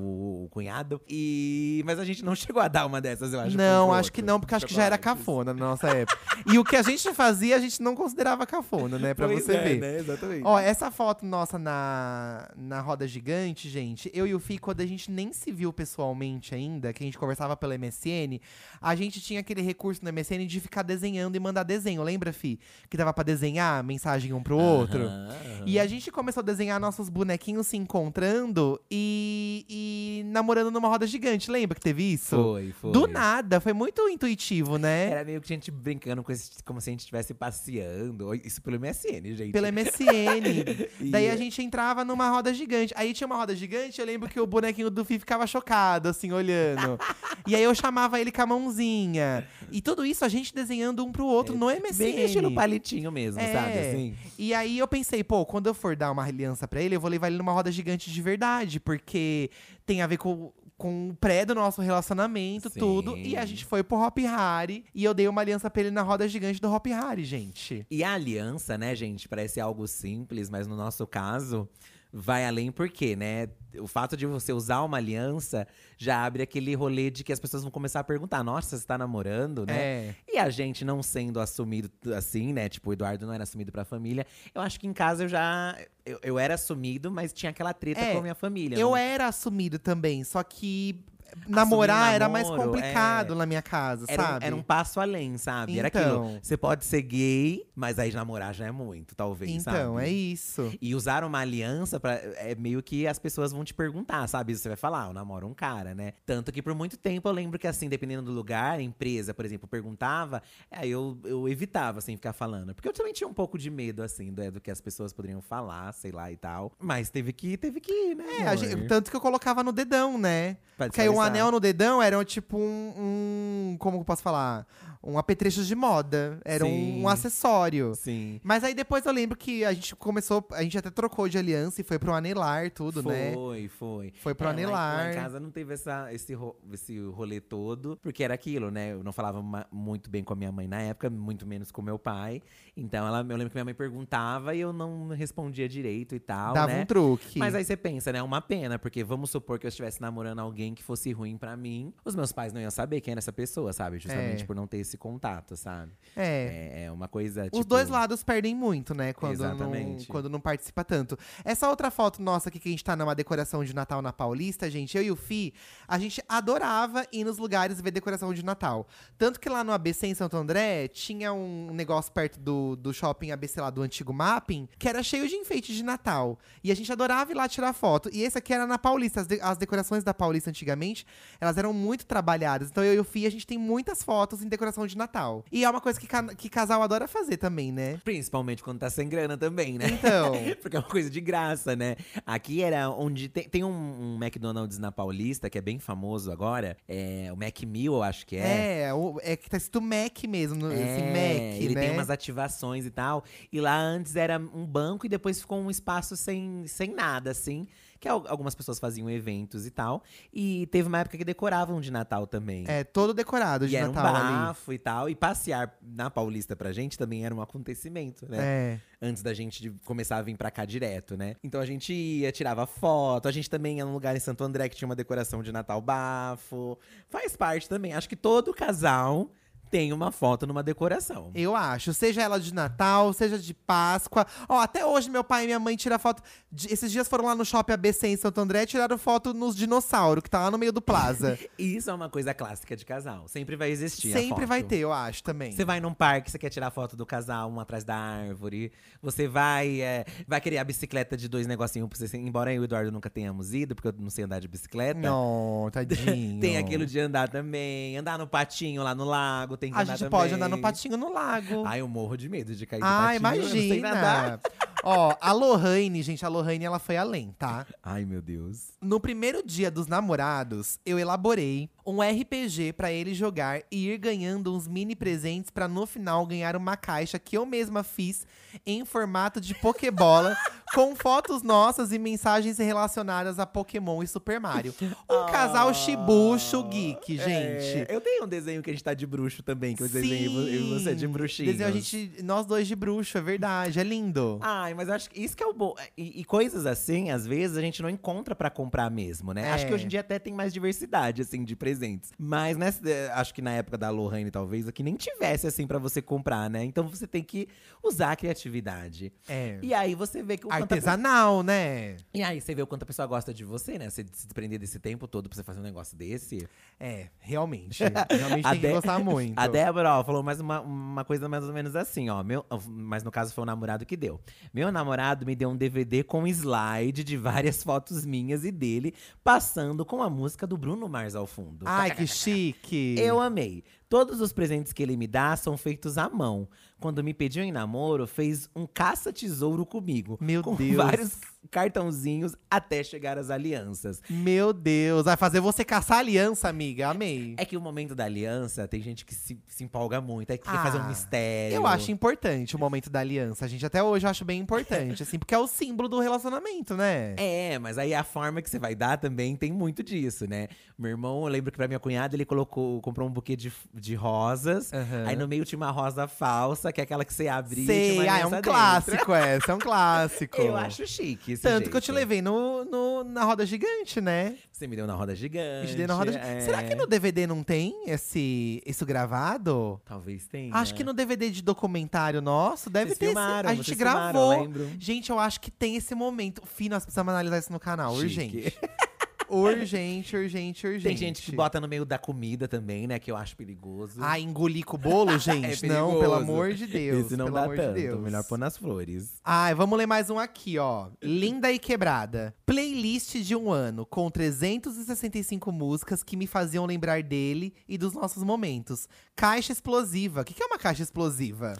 [0.44, 1.00] o cunhado.
[1.08, 1.82] E...
[1.84, 3.56] Mas a gente não chegou a dar uma dessas, eu acho.
[3.56, 6.18] Não, acho que outro, não, porque acho que já era cafona na nossa época.
[6.46, 9.07] e o que a gente fazia, a gente não considerava cafona, né?
[9.14, 9.80] Pra Pois você é, ver.
[9.80, 9.98] Né?
[9.98, 10.42] Exatamente.
[10.44, 14.86] Ó, essa foto nossa na, na roda gigante, gente, eu e o Fih quando a
[14.86, 18.40] gente nem se viu pessoalmente ainda, que a gente conversava pela MSN,
[18.80, 22.02] a gente tinha aquele recurso no MSN de ficar desenhando e mandar desenho.
[22.02, 22.58] Lembra, Fi?
[22.88, 25.04] Que dava pra desenhar mensagem um pro outro.
[25.04, 25.28] Aham.
[25.66, 31.06] E a gente começou a desenhar nossos bonequinhos se encontrando e, e namorando numa roda
[31.06, 31.50] gigante.
[31.50, 32.36] Lembra que teve isso?
[32.36, 32.92] Foi, foi.
[32.92, 35.10] Do nada, foi muito intuitivo, né?
[35.10, 38.34] Era meio que a gente brincando com esse, como se a gente estivesse passeando.
[38.34, 38.97] Isso pelo MSN,
[39.36, 39.52] gente.
[39.52, 40.86] Pelo MSN.
[41.10, 42.92] Daí a gente entrava numa roda gigante.
[42.96, 46.32] Aí tinha uma roda gigante, eu lembro que o bonequinho do Fi ficava chocado, assim,
[46.32, 46.98] olhando.
[47.46, 49.46] e aí eu chamava ele com a mãozinha.
[49.70, 51.98] E tudo isso a gente desenhando um pro outro no MSN.
[51.98, 53.52] Bem estilo palitinho mesmo, É.
[53.52, 53.78] sabe?
[53.78, 54.14] Assim.
[54.38, 57.10] E aí eu pensei, pô, quando eu for dar uma aliança pra ele, eu vou
[57.10, 59.50] levar ele numa roda gigante de verdade, porque
[59.86, 62.78] tem a ver com, com o pré do nosso relacionamento, Sim.
[62.78, 63.16] tudo.
[63.18, 66.02] E a gente foi pro Hop Harry e eu dei uma aliança pra ele na
[66.02, 67.84] roda gigante do Hop Harry, gente.
[67.90, 71.68] E a aliança, né, gente, parece algo simples, mas no nosso caso
[72.12, 73.48] vai além porque, né?
[73.78, 75.66] O fato de você usar uma aliança
[75.96, 78.96] já abre aquele rolê de que as pessoas vão começar a perguntar: nossa, você tá
[78.96, 79.76] namorando, né?
[79.78, 80.14] É.
[80.26, 82.68] E a gente não sendo assumido assim, né?
[82.68, 84.26] Tipo, o Eduardo não era assumido pra família.
[84.54, 85.76] Eu acho que em casa eu já.
[86.04, 88.76] Eu, eu era assumido, mas tinha aquela treta É, com a minha família.
[88.76, 91.04] Eu não- era assumido também, só que
[91.46, 93.36] namorar era mais namoro, complicado é.
[93.36, 94.46] na minha casa, Era, sabe?
[94.46, 95.78] era um passo além, sabe?
[95.78, 96.24] Era Então.
[96.26, 96.40] aquilo.
[96.42, 99.78] Você pode ser gay, mas aí namorar já é muito, talvez, sabe?
[99.78, 100.72] Então, é isso.
[100.80, 104.56] E usar uma aliança pra, é meio que as pessoas vão te perguntar, sabe?
[104.56, 106.12] Você vai falar, ah, eu namoro um cara, né?
[106.26, 109.44] Tanto que por muito tempo eu lembro que, assim, dependendo do lugar, a empresa, por
[109.44, 112.74] exemplo, perguntava, aí eu, eu evitava, assim, ficar falando.
[112.74, 115.40] Porque eu também tinha um pouco de medo, assim, do, do que as pessoas poderiam
[115.40, 116.72] falar, sei lá e tal.
[116.78, 118.24] Mas teve que, teve que ir, né?
[118.40, 120.56] É, gente- tanto que eu colocava no dedão, né?
[120.76, 124.66] Porque aí um anel no dedão era tipo um, um- Como que eu posso falar?
[125.02, 126.40] Um apetrecho de moda.
[126.44, 127.94] Era um, um acessório.
[127.94, 128.40] Sim.
[128.42, 130.44] Mas aí depois eu lembro que a gente começou.
[130.52, 133.32] A gente até trocou de aliança e foi pro anelar, tudo, foi, né?
[133.68, 134.96] Foi, Foi pro É, anelar.
[135.06, 138.92] Lá em casa não teve essa, esse, ro- esse rolê todo, porque era aquilo, né?
[138.92, 141.98] Eu não falava muito bem com a minha mãe na época, muito menos com meu
[141.98, 142.42] pai.
[142.76, 146.54] Então ela, eu lembro que minha mãe perguntava e eu não respondia direito e tal,
[146.54, 146.82] Dava né?
[146.82, 147.38] um truque.
[147.38, 148.22] Mas aí você pensa, né?
[148.22, 151.92] Uma pena, porque vamos supor que eu estivesse namorando alguém que fosse ruim pra mim.
[152.04, 153.98] Os meus pais não iam saber quem era essa pessoa, sabe?
[153.98, 154.46] Justamente É.
[154.46, 155.92] por não ter esse contato, sabe?
[156.16, 156.72] É.
[156.74, 157.44] É, é uma coisa.
[157.44, 159.12] Os tipo, dois lados perdem muito, né?
[159.12, 160.06] Quando não, Exatamente.
[160.06, 161.16] quando não participa tanto.
[161.44, 164.70] Essa outra foto nossa aqui, que a gente tá numa decoração de Natal na Paulista,
[164.70, 165.52] gente, eu e o Fi,
[165.86, 168.86] a gente adorava ir nos lugares ver decoração de Natal.
[169.16, 173.30] Tanto que lá no ABC em Santo André, tinha um negócio perto do, do shopping
[173.30, 176.38] ABC lá do antigo Mapping, que era cheio de enfeites de Natal.
[176.64, 178.08] E a gente adorava ir lá tirar foto.
[178.12, 179.20] E esse aqui era na Paulista.
[179.20, 181.06] As, de- as decorações da Paulista antigamente,
[181.40, 182.70] elas eram muito trabalhadas.
[182.70, 185.44] Então eu e o Fi, a gente tem muitas fotos em decoração de Natal.
[185.50, 188.00] E é uma coisa que, ca- que casal adora fazer também, né?
[188.04, 189.86] Principalmente quando tá sem grana também, né?
[189.90, 190.32] Então.
[190.62, 191.96] Porque é uma coisa de graça, né?
[192.26, 196.76] Aqui era onde tem, tem um, um McDonald's na Paulista, que é bem famoso agora.
[196.88, 198.82] É o Mac Meal, eu acho que é.
[198.82, 201.12] É, o- é que tá escrito Mac mesmo, assim, É,
[201.52, 201.80] Mac, ele né?
[201.82, 203.24] tem umas ativações e tal.
[203.52, 207.66] E lá antes era um banco e depois ficou um espaço sem, sem nada, assim.
[208.00, 210.02] Que al- algumas pessoas faziam eventos e tal.
[210.32, 212.64] E teve uma época que decoravam de Natal também.
[212.68, 214.32] É, todo decorado de e era Natal um ali.
[214.46, 215.08] bafo e tal.
[215.10, 218.38] E passear na Paulista pra gente também era um acontecimento, né?
[218.40, 218.80] É.
[219.00, 221.36] antes da gente começar a vir pra cá direto, né?
[221.42, 224.68] Então a gente ia, tirava foto, a gente também ia num lugar em Santo André
[224.68, 226.76] que tinha uma decoração de Natal bafo.
[227.08, 227.92] Faz parte também.
[227.92, 229.30] Acho que todo casal
[229.70, 231.30] tem uma foto numa decoração.
[231.34, 231.92] Eu acho.
[231.94, 234.26] Seja ela de Natal, seja de Páscoa.
[234.48, 236.22] Ó, até hoje meu pai e minha mãe tiram foto.
[236.50, 239.54] de- esses dias foram lá no shopping ABC em Santo André e tiraram foto nos
[239.54, 241.38] dinossauros, que tá lá no meio do plaza.
[241.58, 243.28] Isso é uma coisa clássica de casal.
[243.28, 244.12] Sempre vai existir.
[244.12, 245.52] Sempre vai ter, eu acho também.
[245.52, 248.72] Você vai num parque, você quer tirar foto do casal, um atrás da árvore.
[249.02, 252.16] Você vai é, vai querer a bicicleta de dois negocinhos pra você.
[252.16, 254.98] Embora eu e o Eduardo nunca tenhamos ido, porque eu não sei andar de bicicleta.
[255.00, 256.40] Não, tadinho.
[256.40, 257.96] Tem aquilo de andar também.
[257.96, 261.12] Andar no patinho lá no lago, tem que A gente pode andar no patinho no
[261.12, 261.64] lago.
[261.66, 263.42] Ai, eu morro de medo de cair do Ah, patinho.
[263.42, 264.40] eu não sei nadar.
[264.84, 267.66] Ó, a Lohane, gente, a Lohane, ela foi além, tá?
[267.82, 268.72] Ai, meu Deus.
[268.80, 274.54] No primeiro dia dos namorados, eu elaborei um RPG pra ele jogar e ir ganhando
[274.54, 278.26] uns mini presentes pra no final ganhar uma caixa que eu mesma fiz
[278.66, 280.36] em formato de Pokébola,
[280.74, 284.74] com fotos nossas e mensagens relacionadas a Pokémon e Super Mario.
[285.10, 287.26] Um casal chibucho geek, gente.
[287.26, 290.26] É, eu tenho um desenho que a gente tá de bruxo também, que eu desenhei
[290.26, 291.50] eu e você de bruxinho.
[291.50, 294.38] Desenho a gente, nós dois de bruxo, é verdade, é lindo.
[294.68, 295.74] Ai, mas acho que isso que é o bom.
[295.96, 299.48] E, e coisas assim, às vezes, a gente não encontra pra comprar mesmo, né?
[299.48, 299.52] É.
[299.52, 301.78] Acho que hoje em dia até tem mais diversidade, assim, de presente.
[301.78, 302.12] presentes.
[302.18, 305.78] Mas nessa, eh, acho que na época da Lohane, talvez, aqui nem tivesse assim pra
[305.78, 306.64] você comprar, né?
[306.64, 307.48] Então você tem que
[307.82, 309.12] usar a criatividade.
[309.28, 309.58] É.
[309.62, 311.96] E aí você vê que o Artesanal, né?
[312.12, 313.88] e aí você vê o quanto a pessoa gosta de você, né?
[313.88, 316.48] Você se desprender desse tempo todo pra você fazer um negócio desse.
[316.78, 317.82] É, realmente.
[318.10, 319.34] Realmente A tem que gostar muito.
[319.38, 322.22] A Débora, ó, falou mais uma, uma coisa mais ou menos assim, ó.
[322.22, 324.20] Meu, mas no caso foi o namorado que deu.
[324.58, 328.92] Meu namorado me deu um DVD com slide de várias fotos minhas e dele,
[329.22, 331.64] passando com a música do Bruno Mars ao fundo.
[331.64, 332.96] Ai, que chique.
[332.98, 333.62] Eu amei.
[333.88, 336.46] Todos os presentes que ele me dá são feitos à mão.
[336.80, 340.16] Quando me pediu em namoro, fez um caça-tesouro comigo.
[340.20, 340.76] Meu com Deus.
[340.76, 341.18] vários
[341.50, 344.00] cartãozinhos até chegar às alianças.
[344.08, 346.88] Meu Deus, vai fazer você caçar aliança, amiga.
[346.90, 347.34] Amei.
[347.36, 350.50] É que o momento da aliança, tem gente que se, se empolga muito, aí quer
[350.50, 351.56] Ah, fazer um mistério.
[351.56, 353.64] Eu acho importante o momento da aliança, gente.
[353.66, 357.14] Até hoje eu acho bem importante, assim, porque é o símbolo do relacionamento, né?
[357.16, 360.46] É, mas aí a forma que você vai dar também tem muito disso, né?
[360.78, 363.94] Meu irmão, eu lembro que pra minha cunhada ele colocou, comprou um buquê de, de
[363.94, 364.72] rosas.
[364.72, 365.04] Aham.
[365.06, 367.62] Aí no meio tinha uma rosa falsa, que é aquela que você abria.
[367.62, 368.50] e Sei, tinha uma ah, é um dentro.
[368.50, 370.36] clássico essa, é um clássico.
[370.42, 371.32] Eu acho chique.
[371.32, 371.98] esse Tanto que eu te jeito.
[371.98, 374.36] levei no, no- na roda gigante, né?
[374.52, 375.68] Você me deu na roda gigante.
[375.70, 376.40] te dei na roda é.
[376.40, 379.80] Será que no DVD não tem esse, isso gravado?
[379.84, 380.54] Talvez tenha.
[380.54, 383.04] Acho que no DVD de documentário nosso deve Vocês ter.
[383.06, 384.44] esse- filmaram, a gente vocês filmaram, gravou.
[384.44, 384.70] eu.
[384.78, 386.42] Gente, eu acho que tem esse momento.
[386.44, 387.94] Fih, nós precisamos analisar isso no canal.
[387.96, 388.04] Chique.
[388.04, 388.58] Urgente.
[389.28, 390.84] urgente, urgente, urgente.
[390.84, 392.98] Tem gente que bota no meio da comida também, né?
[392.98, 393.98] Que eu acho perigoso.
[394.02, 395.66] Ah, engolir com o bolo, gente?
[395.66, 397.06] não, pelo amor de Deus.
[397.06, 397.74] Esse não pelo dá amor tanto.
[397.74, 398.00] de Deus.
[398.00, 399.20] Melhor pôr nas flores.
[399.24, 400.88] Ai, vamos ler mais um aqui, ó.
[401.02, 402.34] Linda e quebrada.
[402.46, 408.22] Playlist de um ano, com 365 músicas que me faziam lembrar dele e dos nossos
[408.22, 408.88] momentos.
[409.14, 410.20] Caixa explosiva.
[410.22, 411.54] O que que é uma caixa explosiva?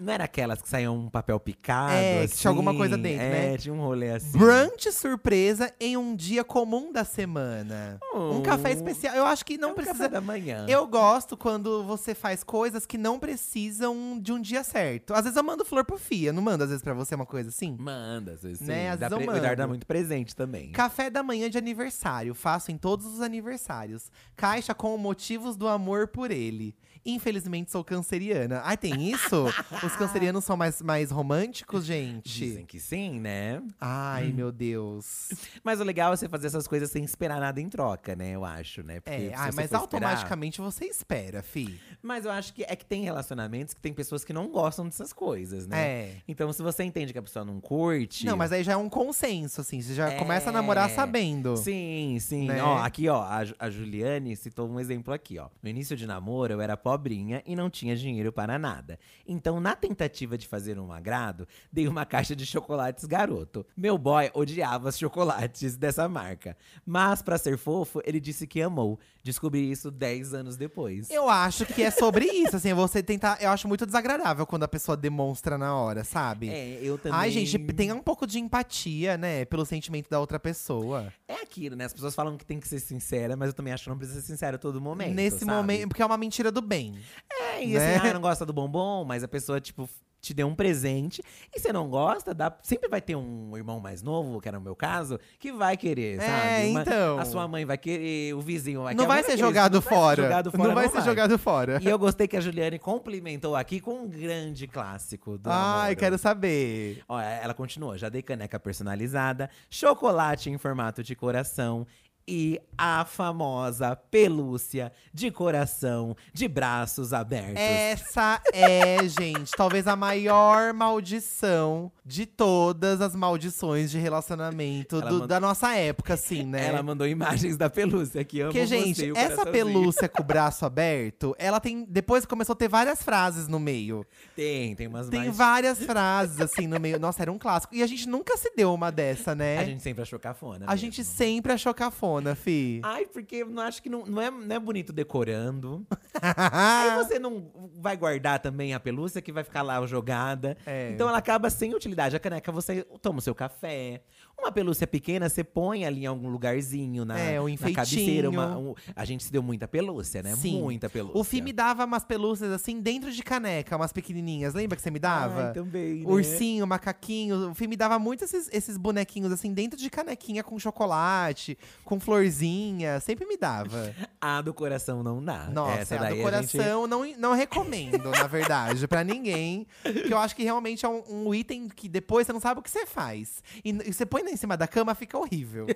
[0.00, 1.92] Não era aquelas que saíam um papel picado?
[1.94, 2.78] É, que tinha alguma assim?
[2.78, 3.58] coisa dentro, é, né?
[3.58, 4.36] tinha um rolê assim.
[4.36, 8.00] Brunch surpresa em um dia comum da semana.
[8.12, 8.42] Um Oh.
[8.42, 9.14] café especial.
[9.14, 9.96] Eu acho que É não um precisa.
[9.96, 10.66] café da manhã.
[10.68, 15.14] Eu gosto quando você faz coisas que não precisam de um dia certo.
[15.14, 17.50] Às vezes eu mando flor pro Fia, não mando às vezes pra você uma coisa
[17.50, 17.76] assim?
[17.78, 18.60] Manda, às vezes.
[18.62, 18.88] Né, sim.
[18.88, 19.68] às Dá vezes eu pre- o Eduardo dá mando.
[19.70, 20.72] muito presente também.
[20.72, 24.10] Café da manhã de aniversário, faço em todos os aniversários.
[24.34, 26.74] Caixa com motivos do amor por ele.
[27.06, 28.60] Infelizmente sou canceriana.
[28.64, 29.44] Ai, tem isso?
[29.84, 32.28] Os cancerianos são mais, mais românticos, gente?
[32.32, 33.62] Dizem que sim, né?
[33.80, 35.28] Ai, meu Deus.
[35.62, 38.30] Mas o legal é você fazer essas coisas sem esperar nada em troca, né?
[38.30, 39.00] Eu acho, né?
[39.00, 41.78] Porque É, ai, mas for esperar- automaticamente você espera, fi.
[42.02, 45.12] Mas eu acho que é que tem relacionamentos que tem pessoas que não gostam dessas
[45.12, 45.78] coisas, né?
[45.86, 46.16] É.
[46.26, 48.24] Então, se você entende que a pessoa não curte.
[48.24, 49.80] Não, mas aí já é um consenso, assim.
[49.82, 50.16] Você já É.
[50.18, 51.56] começa a namorar sabendo.
[51.56, 52.48] Sim, sim.
[52.48, 52.62] Né?
[52.62, 55.48] Ó, aqui, ó, a, a Juliane citou um exemplo aqui, ó.
[55.62, 58.98] No início de namoro, eu era pobrinha e não tinha dinheiro para nada.
[59.26, 63.66] Então, na tentativa de fazer um agrado, dei uma caixa de chocolates garoto.
[63.76, 66.56] Meu boy odiava os chocolates dessa marca.
[66.86, 68.98] Mas, pra ser fofo, ele disse que amou.
[69.24, 71.10] Descobri isso 10 anos depois.
[71.10, 73.38] Eu acho que é sobre isso, assim, você tentar.
[73.40, 76.50] Eu acho muito desagradável quando a pessoa demonstra na hora, sabe?
[76.50, 77.18] É, eu também.
[77.18, 79.44] Ai, gente, tenha um pouco de empatia, né?
[79.46, 81.12] Pelo sentimento da outra pessoa.
[81.26, 81.86] É aquilo, né?
[81.86, 84.20] As pessoas falam que tem que ser sincera, mas eu também acho que não precisa
[84.20, 85.14] ser sincera a todo momento.
[85.14, 85.52] Nesse sabe?
[85.52, 86.83] momento, porque é uma mentira do bem.
[87.30, 87.96] É, e né?
[87.96, 89.88] assim, ah, não gosta do bombom, mas a pessoa, tipo,
[90.20, 91.22] te deu um presente
[91.54, 94.62] e você não gosta, dá, sempre vai ter um irmão mais novo, que era o
[94.62, 96.70] meu caso, que vai querer, É, sabe?
[96.70, 97.18] Uma- então.
[97.18, 99.14] A sua mãe vai querer, o vizinho vai não querer.
[99.14, 100.22] vai ser querer, jogado não vai ser fora.
[100.22, 100.68] jogado fora.
[100.68, 101.78] Não vai ser jogado fora.
[101.82, 105.96] E eu gostei que a Juliane complementou aqui com um grande clássico do Ai, namoro.
[105.96, 107.02] quero saber.
[107.06, 107.98] Ó, ela continua.
[107.98, 111.86] Já dei caneca personalizada, chocolate em formato de coração
[112.26, 117.54] e a famosa pelúcia de coração de braços abertos.
[117.56, 125.14] Essa é, gente, talvez a maior maldição de todas as maldições de relacionamento Ela do-
[125.14, 126.66] manda- da nossa época, assim, né?
[126.68, 128.40] Ela mandou imagens da pelúcia aqui.
[128.40, 131.84] Amo Porque, você, gente, o essa pelúcia com o braço aberto, ela tem.
[131.88, 134.04] Depois começou a ter várias frases no meio.
[134.34, 135.36] Tem, tem umas Tem mais…
[135.36, 136.98] várias frases, assim, no meio.
[136.98, 137.74] Nossa, era um clássico.
[137.74, 139.58] E a gente nunca se deu uma dessa, né?
[139.58, 140.76] A gente sempre achou cafona A mesmo.
[140.78, 142.80] gente sempre achou cafona, fi.
[142.82, 145.86] Ai, porque eu não acho que não, não, é, não é bonito decorando.
[146.20, 150.56] Aí você não vai guardar também a pelúcia que vai ficar lá jogada.
[150.66, 150.90] É.
[150.90, 152.16] Então ela acaba sem utilidade.
[152.16, 154.02] A caneca você toma o seu café.
[154.44, 158.28] Uma pelúcia pequena você põe ali em algum lugarzinho na, É, um na cabeceira.
[158.28, 160.36] uma- um- a gente se deu muita pelúcia, né?
[160.36, 160.60] Sim.
[160.60, 161.18] Muita pelúcia.
[161.18, 164.52] O Fih me dava umas pelúcias assim dentro de caneca, umas pequenininhas.
[164.52, 165.46] Lembra que você me dava?
[165.46, 166.04] Ai, também, né?
[166.06, 167.50] Ursinho, macaquinho.
[167.50, 171.98] O Fih me dava muito esses, esses bonequinhos assim dentro de canequinha com chocolate, com
[171.98, 173.00] florzinha.
[173.00, 173.94] Sempre me dava.
[174.20, 175.48] A do coração não dá.
[175.50, 179.66] Nossa, Essa a do coração não, não recomendo, na verdade, pra ninguém.
[179.82, 182.62] Porque eu acho que realmente é um, um item que depois você não sabe o
[182.62, 183.42] que você faz.
[183.62, 185.66] E, e você põe lá em cima da cama, fica horrível.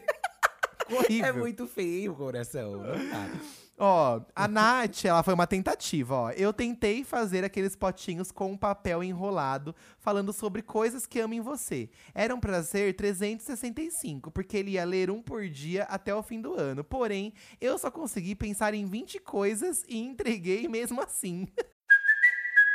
[0.90, 1.26] Horrível.
[1.26, 2.82] É muito feio o coração.
[3.80, 6.30] Ó, a Nath, ela foi uma tentativa, ó.
[6.30, 11.40] Eu tentei fazer aqueles potinhos com um papel enrolado, falando sobre coisas que amo em
[11.40, 11.88] você.
[12.12, 16.54] Eram pra ser 365, porque ele ia ler um por dia até o fim do
[16.54, 16.82] ano.
[16.82, 21.46] Porém, eu só consegui pensar em 20 coisas e entreguei mesmo assim.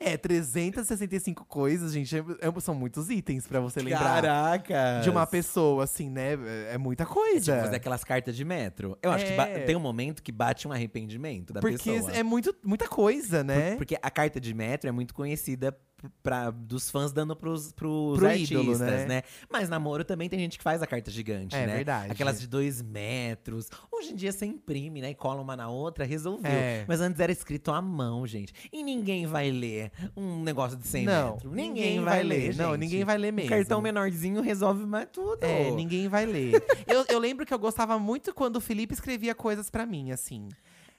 [0.00, 2.16] É, 365 coisas, gente.
[2.16, 4.20] é- é- são muitos itens pra você lembrar.
[4.20, 5.00] Caraca!
[5.02, 6.32] De uma pessoa, assim, né?
[6.34, 7.52] É- É muita coisa.
[7.52, 8.98] Tipo, fazer aquelas cartas de metro.
[9.00, 9.60] Eu acho que É.
[9.60, 12.10] tem um momento que bate um arrependimento da Porque pessoa.
[12.12, 13.76] é muito, muita coisa, né?
[13.76, 15.76] Porque a carta de metro é muito conhecida
[16.22, 19.06] pra, dos fãs dando pros, pros Pro artistas, ídolo, né?
[19.06, 19.22] né?
[19.50, 21.74] Mas namoro também tem gente que faz a carta gigante, É né?
[21.76, 22.12] verdade.
[22.12, 23.68] Aquelas de dois metros.
[23.90, 25.10] Hoje em dia você imprime, né?
[25.10, 26.50] E cola uma na outra, resolveu.
[26.50, 26.84] É.
[26.88, 28.52] Mas antes era escrito à mão, gente.
[28.72, 31.52] E ninguém vai ler um negócio de 100 Não, metros.
[31.52, 32.54] ninguém vai ler.
[32.56, 33.50] Não, ninguém vai ler Um mesmo.
[33.50, 35.42] cartão menorzinho resolve mais tudo.
[35.42, 36.62] É, ninguém vai ler.
[36.86, 40.48] eu, eu lembro que eu gostava muito quando o Felipe escrevia coisas pra mim, assim.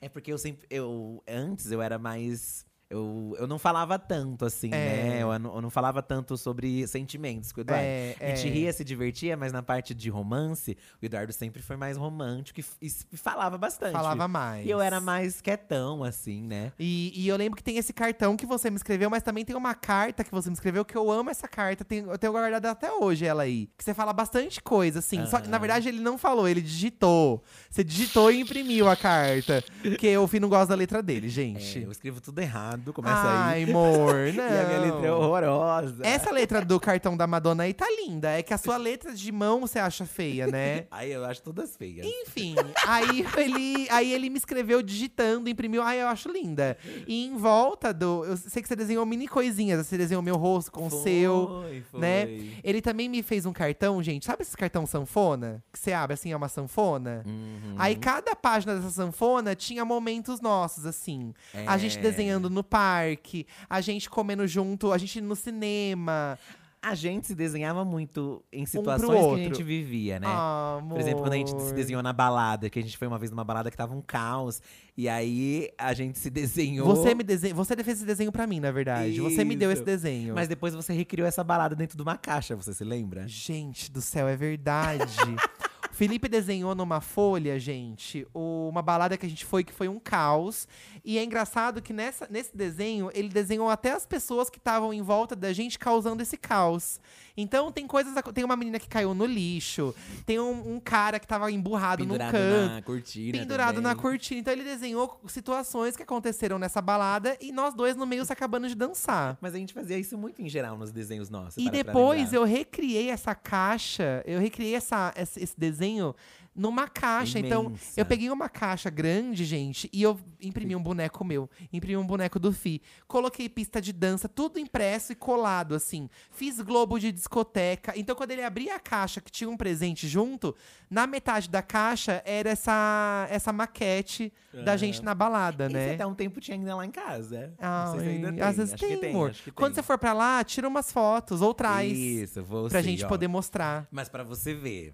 [0.02, 0.68] É porque eu sempre.
[0.70, 2.66] Eu, antes eu era mais.
[2.94, 5.20] Eu, eu não falava tanto, assim, né?
[5.24, 7.84] Eu, não- eu não falava tanto sobre sentimentos com o Eduardo.
[7.86, 8.52] É, a gente é.
[8.52, 12.66] ria, se divertia, mas na parte de romance, o Eduardo sempre foi mais romântico e,
[13.12, 13.94] e falava bastante.
[13.94, 14.66] Falava mais.
[14.66, 16.72] E eu era mais quietão, assim, né?
[16.78, 19.56] E, e eu lembro que tem esse cartão que você me escreveu, mas também tem
[19.56, 21.84] uma carta que você me escreveu que eu amo essa carta.
[21.84, 23.70] Tenho, eu tenho guardada até hoje ela aí.
[23.78, 25.26] Que você fala bastante coisa, assim.
[25.26, 25.62] Só que, na Aham.
[25.62, 27.44] verdade, ele não falou, ele digitou.
[27.70, 29.64] Você digitou e imprimiu a carta.
[29.82, 31.80] Porque o Fih não gosta da letra dele, É, gente.
[31.82, 33.64] eu escrevo tudo errado, começa aí.
[33.64, 34.44] Ai, amor, não.
[34.54, 36.06] E a minha letra é horrorosa.
[36.06, 38.32] Essa letra do cartão da Madonna aí tá linda.
[38.32, 40.86] É que a sua letra de mão você acha feia, né?
[40.92, 42.06] Aí eu acho todas feias.
[42.06, 42.56] Enfim,
[42.88, 45.82] aí ele, aí ele me escreveu digitando, imprimiu.
[45.82, 46.78] Ai, eu acho linda.
[47.08, 48.26] E em volta do.
[48.26, 49.86] Eu sei que você desenhou mini coisinhas.
[49.86, 51.62] Você desenhou meu rosto com o seu.
[51.64, 52.00] Foi, foi.
[52.00, 52.24] né?
[52.64, 54.26] Ele também me fez um cartão, gente.
[54.26, 55.64] Sabe esse cartão sanfona?
[55.72, 57.24] Que você abre assim, é uma sanfona?
[57.26, 57.76] Uhum.
[57.78, 61.34] Aí cada página dessa sanfona tinha momentos nossos, assim.
[61.68, 62.02] A gente É.
[62.02, 66.40] desenhando no parque, a gente comendo junto, a gente no cinema.
[66.82, 70.28] A gente se desenhava muito em situações que a gente vivia, né?
[70.28, 73.18] Ah, Por exemplo, quando a gente se desenhou na balada, que a gente foi uma
[73.18, 74.62] vez numa balada que tava um caos.
[74.98, 76.86] E aí a gente se desenhou.
[76.94, 77.54] Você me desen...
[77.54, 79.22] Você fez esse desenho pra mim, na verdade.
[79.22, 79.80] Você me deu Isso.
[79.80, 80.36] esse desenho.
[80.36, 83.26] Mas depois você recriou essa balada dentro de uma caixa, você se lembra?
[83.30, 85.06] Gente do céu, é verdade.
[85.94, 90.68] Felipe desenhou numa folha, gente, uma balada que a gente foi que foi um caos.
[91.06, 95.02] E é engraçado que nessa, nesse desenho, ele desenhou até as pessoas que estavam em
[95.02, 97.00] volta da gente causando esse caos.
[97.36, 98.14] Então tem coisas.
[98.34, 99.94] Tem uma menina que caiu no lixo,
[100.26, 102.74] tem um, um cara que tava emburrado Pendurado canto.
[102.74, 103.40] na cortina.
[103.40, 104.02] Pendurado na também.
[104.02, 104.40] cortina.
[104.40, 108.68] Então ele desenhou situações que aconteceram nessa balada e nós dois no meio se acabando
[108.68, 109.38] de dançar.
[109.42, 111.58] Mas a gente fazia isso muito em geral nos desenhos nossos.
[111.58, 116.16] E depois eu recriei essa caixa, eu recriei essa, esse, esse desenho
[116.56, 117.40] numa caixa.
[117.40, 118.00] Então, Imensa.
[118.00, 121.50] eu peguei uma caixa grande, gente, e eu imprimi um boneco meu.
[121.72, 122.80] Imprimi um boneco do Fi.
[123.08, 126.08] Coloquei pista de dança, tudo impresso e colado, assim.
[126.32, 127.94] Fiz globo de discoteca.
[127.96, 130.56] Então, quando ele abria a caixa, que tinha um presente junto,
[130.92, 134.78] na metade da caixa era essa, essa maquete da Aham.
[134.78, 135.94] gente na balada, Esse né?
[135.96, 137.52] até um tempo tinha ainda lá em casa.
[137.94, 138.42] Sei se ainda tem.
[138.44, 139.32] às vezes acho tem, que tem, amor.
[139.32, 139.82] acho que Quando tem.
[139.82, 141.92] você for pra lá, tira umas fotos ou traz.
[141.98, 143.08] Isso, vou Pra sim, gente ó.
[143.08, 143.88] poder mostrar.
[143.92, 144.94] Mas pra você ver,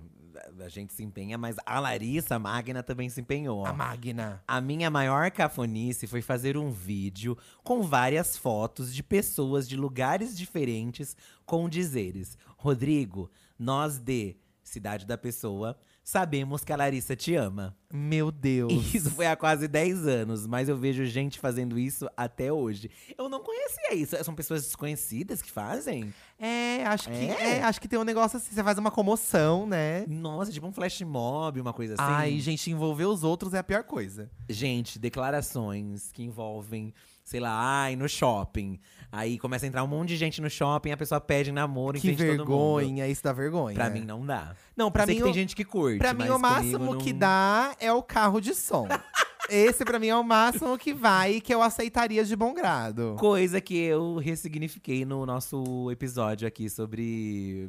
[0.59, 3.65] a- a gente se empenha, mas a Larissa Magna também se empenhou.
[3.65, 4.43] A Magna.
[4.47, 10.37] A minha maior cafonice foi fazer um vídeo com várias fotos de pessoas de lugares
[10.37, 15.77] diferentes com dizeres: Rodrigo, nós de Cidade da Pessoa
[16.09, 17.77] sabemos que a Larissa te ama.
[17.93, 18.71] Meu Deus.
[18.95, 22.89] Isso foi há quase 10 anos, mas eu vejo gente fazendo isso até hoje.
[23.15, 24.15] Eu não conhecia isso.
[24.23, 26.11] São pessoas desconhecidas que fazem?
[26.39, 27.57] É, acho que, É?
[27.57, 30.03] é, acho que tem um negócio assim, você faz uma comoção, né?
[30.07, 32.03] Nossa, tipo um flash mob, uma coisa assim.
[32.03, 34.31] Ai, gente, envolver os outros é a pior coisa.
[34.49, 36.91] Gente, declarações que envolvem,
[37.29, 37.51] sei lá,
[37.83, 38.79] ai, no shopping.
[39.11, 42.01] Aí começa a entrar um monte de gente no shopping, a pessoa pede namoro em
[42.01, 43.75] que frente vergonha, isso dá vergonha.
[43.75, 44.55] Pra mim não dá.
[44.75, 47.13] Não, pra Eu mim que tem gente que curte, Pra mim, o máximo não- que
[47.13, 48.87] dá é o carro de som.
[49.49, 53.15] Esse, pra mim, é o máximo que vai e que eu aceitaria de bom grado.
[53.19, 57.67] Coisa que eu ressignifiquei no nosso episódio aqui sobre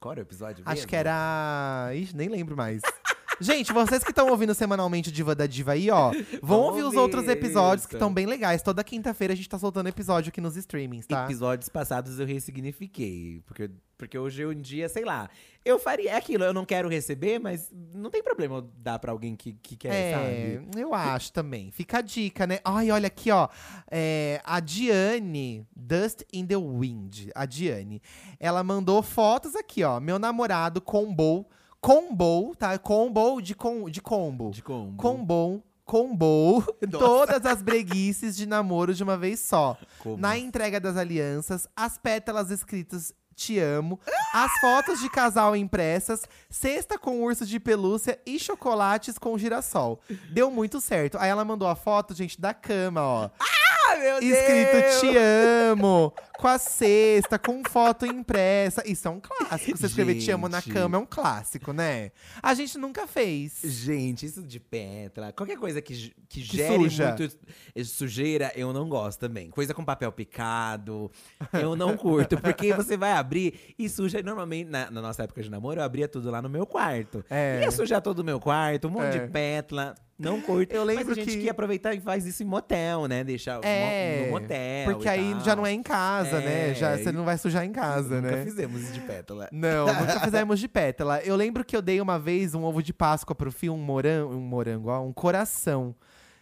[0.00, 0.88] Qual era o episódio Acho mesmo?
[0.88, 1.90] que era.
[1.94, 2.80] Ixi, nem lembro mais.
[3.40, 6.82] Gente, vocês que estão ouvindo semanalmente o Diva da Diva aí, ó, vão Vamos ouvir
[6.84, 8.62] os outros episódios que estão bem legais.
[8.62, 11.24] Toda quinta-feira a gente tá soltando episódio aqui nos streamings, tá?
[11.24, 13.40] Episódios passados eu ressignifiquei.
[13.46, 15.28] Porque, porque hoje em dia, sei lá,
[15.64, 19.10] eu faria é aquilo, eu não quero receber, mas não tem problema eu dar pra
[19.12, 20.12] alguém que, que quer, É,
[20.60, 20.80] sabe?
[20.80, 21.70] eu acho também.
[21.70, 22.60] Fica a dica, né?
[22.64, 23.48] Ai, olha aqui, ó.
[23.90, 27.28] É, a Diane, Dust in the Wind.
[27.34, 28.00] A Diane.
[28.38, 29.98] Ela mandou fotos aqui, ó.
[29.98, 31.48] Meu namorado combou.
[31.82, 32.78] Combou, tá?
[32.78, 34.52] Combou de, com, de combo.
[34.52, 34.96] De combo.
[34.96, 35.62] Combou.
[35.84, 39.76] Combou todas as breguices de namoro de uma vez só.
[39.98, 40.16] Como?
[40.16, 43.98] Na entrega das alianças, as pétalas escritas Te amo,
[44.32, 50.00] as fotos de casal impressas, cesta com urso de pelúcia e chocolates com girassol.
[50.30, 51.18] Deu muito certo.
[51.18, 53.30] Aí ela mandou a foto, gente, da cama, ó.
[53.40, 58.82] Ah, meu Escrito Te amo, com a cesta, com foto impressa.
[58.84, 59.78] Isso é um clássico.
[59.78, 62.10] Você escrever Te amo na cama é um clássico, né?
[62.42, 63.60] A gente nunca fez.
[63.62, 65.94] Gente, isso de pétala, qualquer coisa que,
[66.28, 67.14] que, Que gere suja.
[67.16, 67.38] muito
[67.84, 69.50] sujeira, eu não gosto também.
[69.50, 71.10] Coisa com papel picado,
[71.52, 72.36] eu não curto.
[72.40, 74.20] Porque você vai abrir e suja.
[74.22, 77.24] Normalmente, na, na nossa época de namoro, eu abria tudo lá no meu quarto.
[77.30, 77.60] É.
[77.62, 79.26] Ia sujar todo o meu quarto, um monte É.
[79.26, 79.94] de pétala.
[80.18, 80.72] Não curto.
[80.72, 83.24] Eu lembro Mas a gente que- que aproveitar e faz isso em motel, né?
[83.24, 84.92] Deixar É, no motel.
[84.92, 85.40] porque aí tal.
[85.40, 86.70] já não é em casa, né?
[86.70, 88.44] É, Já, você não vai sujar em casa, Nunca né?
[88.44, 89.48] fizemos isso de pétala.
[89.52, 91.20] Não, nunca fizemos de pétala.
[91.22, 94.34] Eu lembro que eu dei uma vez um ovo de Páscoa pro Fio, um morango,
[94.34, 95.94] um morango, ó, um coração.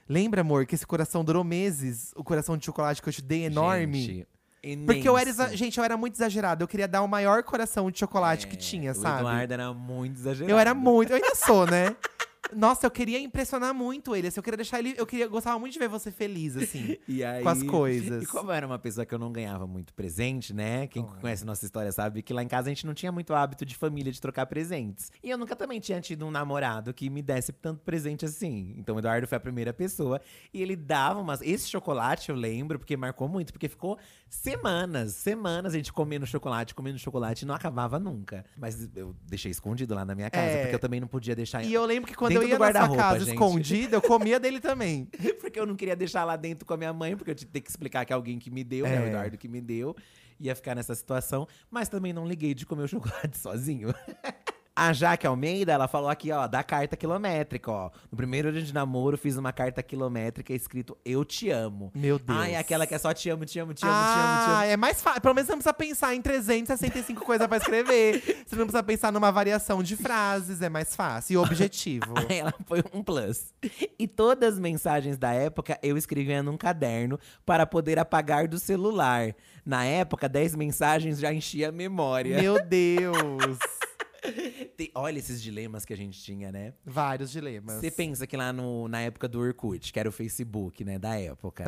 [0.09, 2.12] Lembra, amor, que esse coração durou meses?
[2.16, 4.26] O coração de chocolate que eu te dei enorme.
[4.62, 5.57] Gente, Porque eu era, imenso.
[5.57, 6.62] gente, eu era muito exagerada.
[6.64, 9.20] Eu queria dar o maior coração de chocolate que É, tinha, o sabe?
[9.20, 10.51] Eduardo era muito exagerado.
[10.51, 11.95] Eu era muito, eu ainda sou, né?
[12.55, 14.28] Nossa, eu queria impressionar muito ele.
[14.28, 14.94] Assim, eu queria deixar ele.
[14.96, 16.96] Eu queria gostava muito de ver você feliz, assim.
[17.09, 18.22] E aí, com as coisas.
[18.22, 20.86] E como eu era uma pessoa que eu não ganhava muito presente, né?
[20.86, 23.64] Quem conhece nossa história sabe que lá em casa a gente não tinha muito hábito
[23.64, 25.11] de família de trocar presentes.
[25.22, 28.74] E eu nunca também tinha tido um namorado que me desse tanto presente assim.
[28.76, 30.20] Então o Eduardo foi a primeira pessoa.
[30.53, 31.40] E ele dava umas.
[31.42, 33.98] Esse chocolate eu lembro, porque marcou muito, porque ficou
[34.28, 38.44] semanas, semanas a gente comendo chocolate, comendo chocolate e não acabava nunca.
[38.57, 40.62] Mas eu deixei escondido lá na minha casa, É.
[40.62, 41.64] porque eu também não podia deixar.
[41.64, 43.28] E eu lembro que quando eu ia na sua casa gente.
[43.30, 45.09] escondida, eu comia dele também.
[45.41, 47.70] Porque eu não queria deixar lá dentro com a minha mãe, porque eu tinha que
[47.70, 49.01] explicar que é alguém que me deu, né?
[49.01, 49.09] O É.
[49.09, 49.97] Eduardo que me deu.
[50.38, 51.47] Ia ficar nessa situação.
[51.70, 53.93] Mas também não liguei de comer o chocolate sozinho.
[54.82, 57.90] A Jaque Almeida, ela falou aqui, ó, da carta quilométrica, ó.
[58.10, 61.92] No primeiro dia de namoro, fiz uma carta quilométrica escrito Eu te amo.
[61.94, 62.38] Meu Deus.
[62.38, 64.18] Ai, aquela que é só te amo, te amo, te amo, te amo, te
[64.50, 64.70] Ah, amo.
[64.70, 65.20] é mais fácil.
[65.20, 68.22] Pelo menos você não precisa pensar em 365 coisas pra escrever.
[68.50, 71.34] Você não precisa pensar numa variação de frases, é mais fácil.
[71.34, 72.14] E objetivo.
[72.16, 73.52] Aí ela foi um plus.
[73.98, 79.34] E todas as mensagens da época eu escrevia num caderno para poder apagar do celular.
[79.64, 82.40] Na época, 10 mensagens já enchia a memória.
[82.40, 83.58] Meu Deus.
[84.76, 86.74] Tem- olha esses dilemas que a gente tinha, né?
[86.84, 87.76] Vários dilemas.
[87.80, 91.18] Você pensa que lá no, na época do Orkut, que era o Facebook, né, da
[91.18, 91.64] época.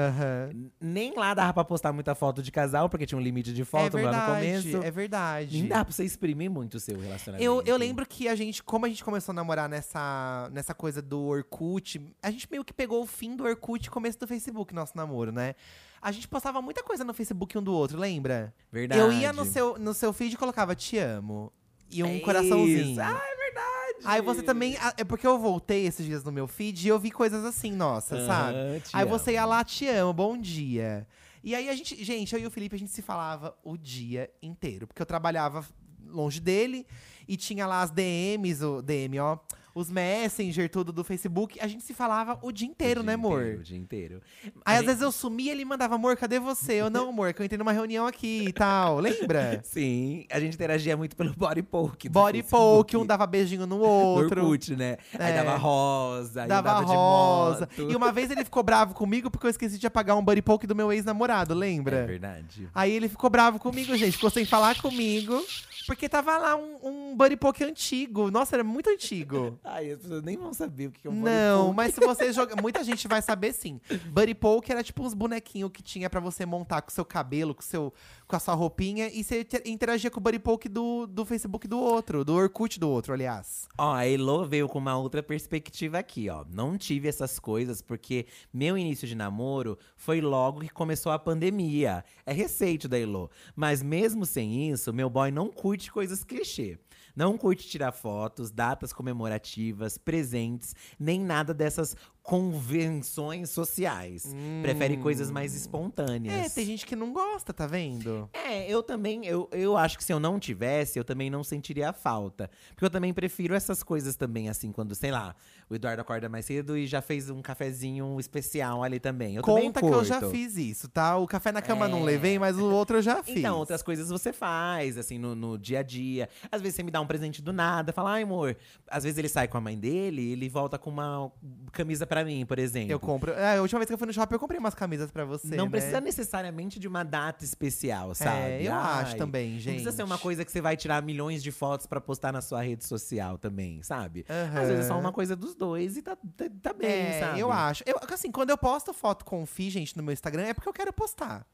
[0.52, 3.62] N- Nem lá dava pra postar muita foto de casal, porque tinha um limite de
[3.62, 4.82] É foto lá no verdade, começo.
[4.86, 5.58] é verdade.
[5.58, 7.44] Nem dá pra você exprimir muito o seu relacionamento.
[7.44, 11.00] Eu, eu lembro que a gente, como a gente começou a namorar nessa, nessa coisa
[11.02, 14.74] do Orkut, a gente meio que pegou o fim do Orkut e começo do Facebook,
[14.74, 15.54] nosso namoro, né?
[16.00, 18.52] A gente postava muita coisa no Facebook um do outro, lembra?
[18.72, 19.00] Verdade.
[19.00, 21.52] Eu ia no seu, no seu feed e colocava te amo.
[21.92, 22.92] E um É coraçãozinho.
[22.92, 23.00] isso.
[23.00, 23.98] Ah, é verdade.
[24.04, 24.76] Aí você também.
[24.80, 27.70] ah, É porque eu voltei esses dias no meu feed e eu vi coisas assim,
[27.72, 28.82] nossa, Aham, sabe?
[28.92, 29.50] Aí você ia amo.
[29.50, 31.06] lá, te amo, bom dia.
[31.44, 34.30] E aí a gente, gente, eu e o Felipe, a gente se falava o dia
[34.42, 34.86] inteiro.
[34.86, 35.64] Porque eu trabalhava
[36.06, 36.86] longe dele
[37.28, 39.38] e tinha lá as DMs, o DM, ó.
[39.74, 41.58] Os Messenger, tudo do Facebook.
[41.60, 43.40] A gente se falava o dia inteiro, O né, dia amor?
[43.42, 44.22] inteiro, O dia inteiro.
[44.44, 46.74] Aí A às gente- vezes eu sumia e ele mandava, amor, cadê você?
[46.74, 48.98] Eu, não, amor, que eu entrei numa reunião aqui e tal.
[48.98, 49.60] Lembra?
[49.64, 52.08] Sim, a gente interagia muito pelo body poke.
[52.08, 54.42] Body poke, um dava beijinho no outro.
[54.44, 54.98] Orkut, né?
[55.18, 55.42] Aí É.
[55.42, 57.68] dava rosa, aí Dava andava de rosa.
[57.78, 60.66] E uma vez ele ficou bravo comigo porque eu esqueci de apagar um buddy poke
[60.66, 61.96] do meu ex-namorado, lembra?
[61.96, 62.68] É verdade.
[62.74, 64.12] Aí ele ficou bravo comigo, gente.
[64.12, 65.42] Ficou sem falar comigo.
[65.84, 66.76] Porque tava lá um,
[67.10, 68.30] um buddy poke antigo.
[68.30, 69.58] Nossa, era muito antigo.
[69.64, 72.60] Ai, as pessoas nem vão saber o que é um Não, mas se você joga.
[72.60, 73.80] Muita gente vai saber sim.
[74.10, 77.54] Buddy poke era tipo uns bonequinhos que tinha pra você montar com o seu cabelo,
[77.54, 77.94] com, seu,
[78.26, 79.08] com a sua roupinha.
[79.08, 82.80] E você te- interagia com o buddy poke do, do Facebook do outro, do Orkut
[82.80, 83.68] do outro, aliás.
[83.78, 86.44] Ó, a Elo veio com uma outra perspectiva aqui, ó.
[86.52, 92.04] Não tive essas coisas porque meu início de namoro foi logo que começou a pandemia.
[92.26, 93.30] É receito da Elo.
[93.54, 96.78] Mas mesmo sem isso, meu boy não curte coisas clichê.
[97.14, 104.34] Não curte tirar fotos, datas comemorativas, presentes, nem nada dessas convenções sociais.
[104.62, 106.46] Prefere coisas mais espontâneas.
[106.46, 108.28] É, tem gente que não gosta, tá vendo?
[108.32, 111.90] É, eu também, eu, eu acho que se eu não tivesse, eu também não sentiria
[111.90, 112.48] a falta.
[112.70, 115.34] Porque eu também prefiro essas coisas também, assim, quando, sei lá,
[115.68, 119.36] o Eduardo acorda mais cedo e já fez um cafezinho especial ali também.
[119.36, 121.16] Eu também Conta que eu já fiz isso, tá?
[121.16, 122.04] O café na cama não É.
[122.04, 123.36] levei, mas o outro eu já fiz.
[123.36, 126.28] Então, outras coisas você faz, assim, no, no dia a dia.
[126.50, 128.56] Às vezes você me dá um presente do nada, fala, ai, amor.
[128.88, 131.30] Às vezes ele sai com a mãe dele, ele volta com uma
[131.72, 132.92] camisa pra mim, por exemplo.
[132.92, 133.32] Eu compro.
[133.32, 135.56] É, a última vez que eu fui no shopping, eu comprei umas camisas pra você.
[135.56, 135.70] Não né?
[135.70, 138.38] precisa necessariamente de uma data especial, sabe?
[138.50, 139.74] É, eu Ai, acho também, Não gente.
[139.76, 142.60] precisa ser uma coisa que você vai tirar milhões de fotos pra postar na sua
[142.62, 144.26] rede social também, sabe?
[144.28, 144.60] Aham.
[144.60, 147.40] Às vezes é só uma coisa dos dois e tá, tá, tá bem, É, sabe?
[147.40, 147.82] eu acho.
[147.86, 150.68] Eu, assim, quando eu posto foto com o Fi, gente, no meu Instagram, é porque
[150.68, 151.46] eu quero postar.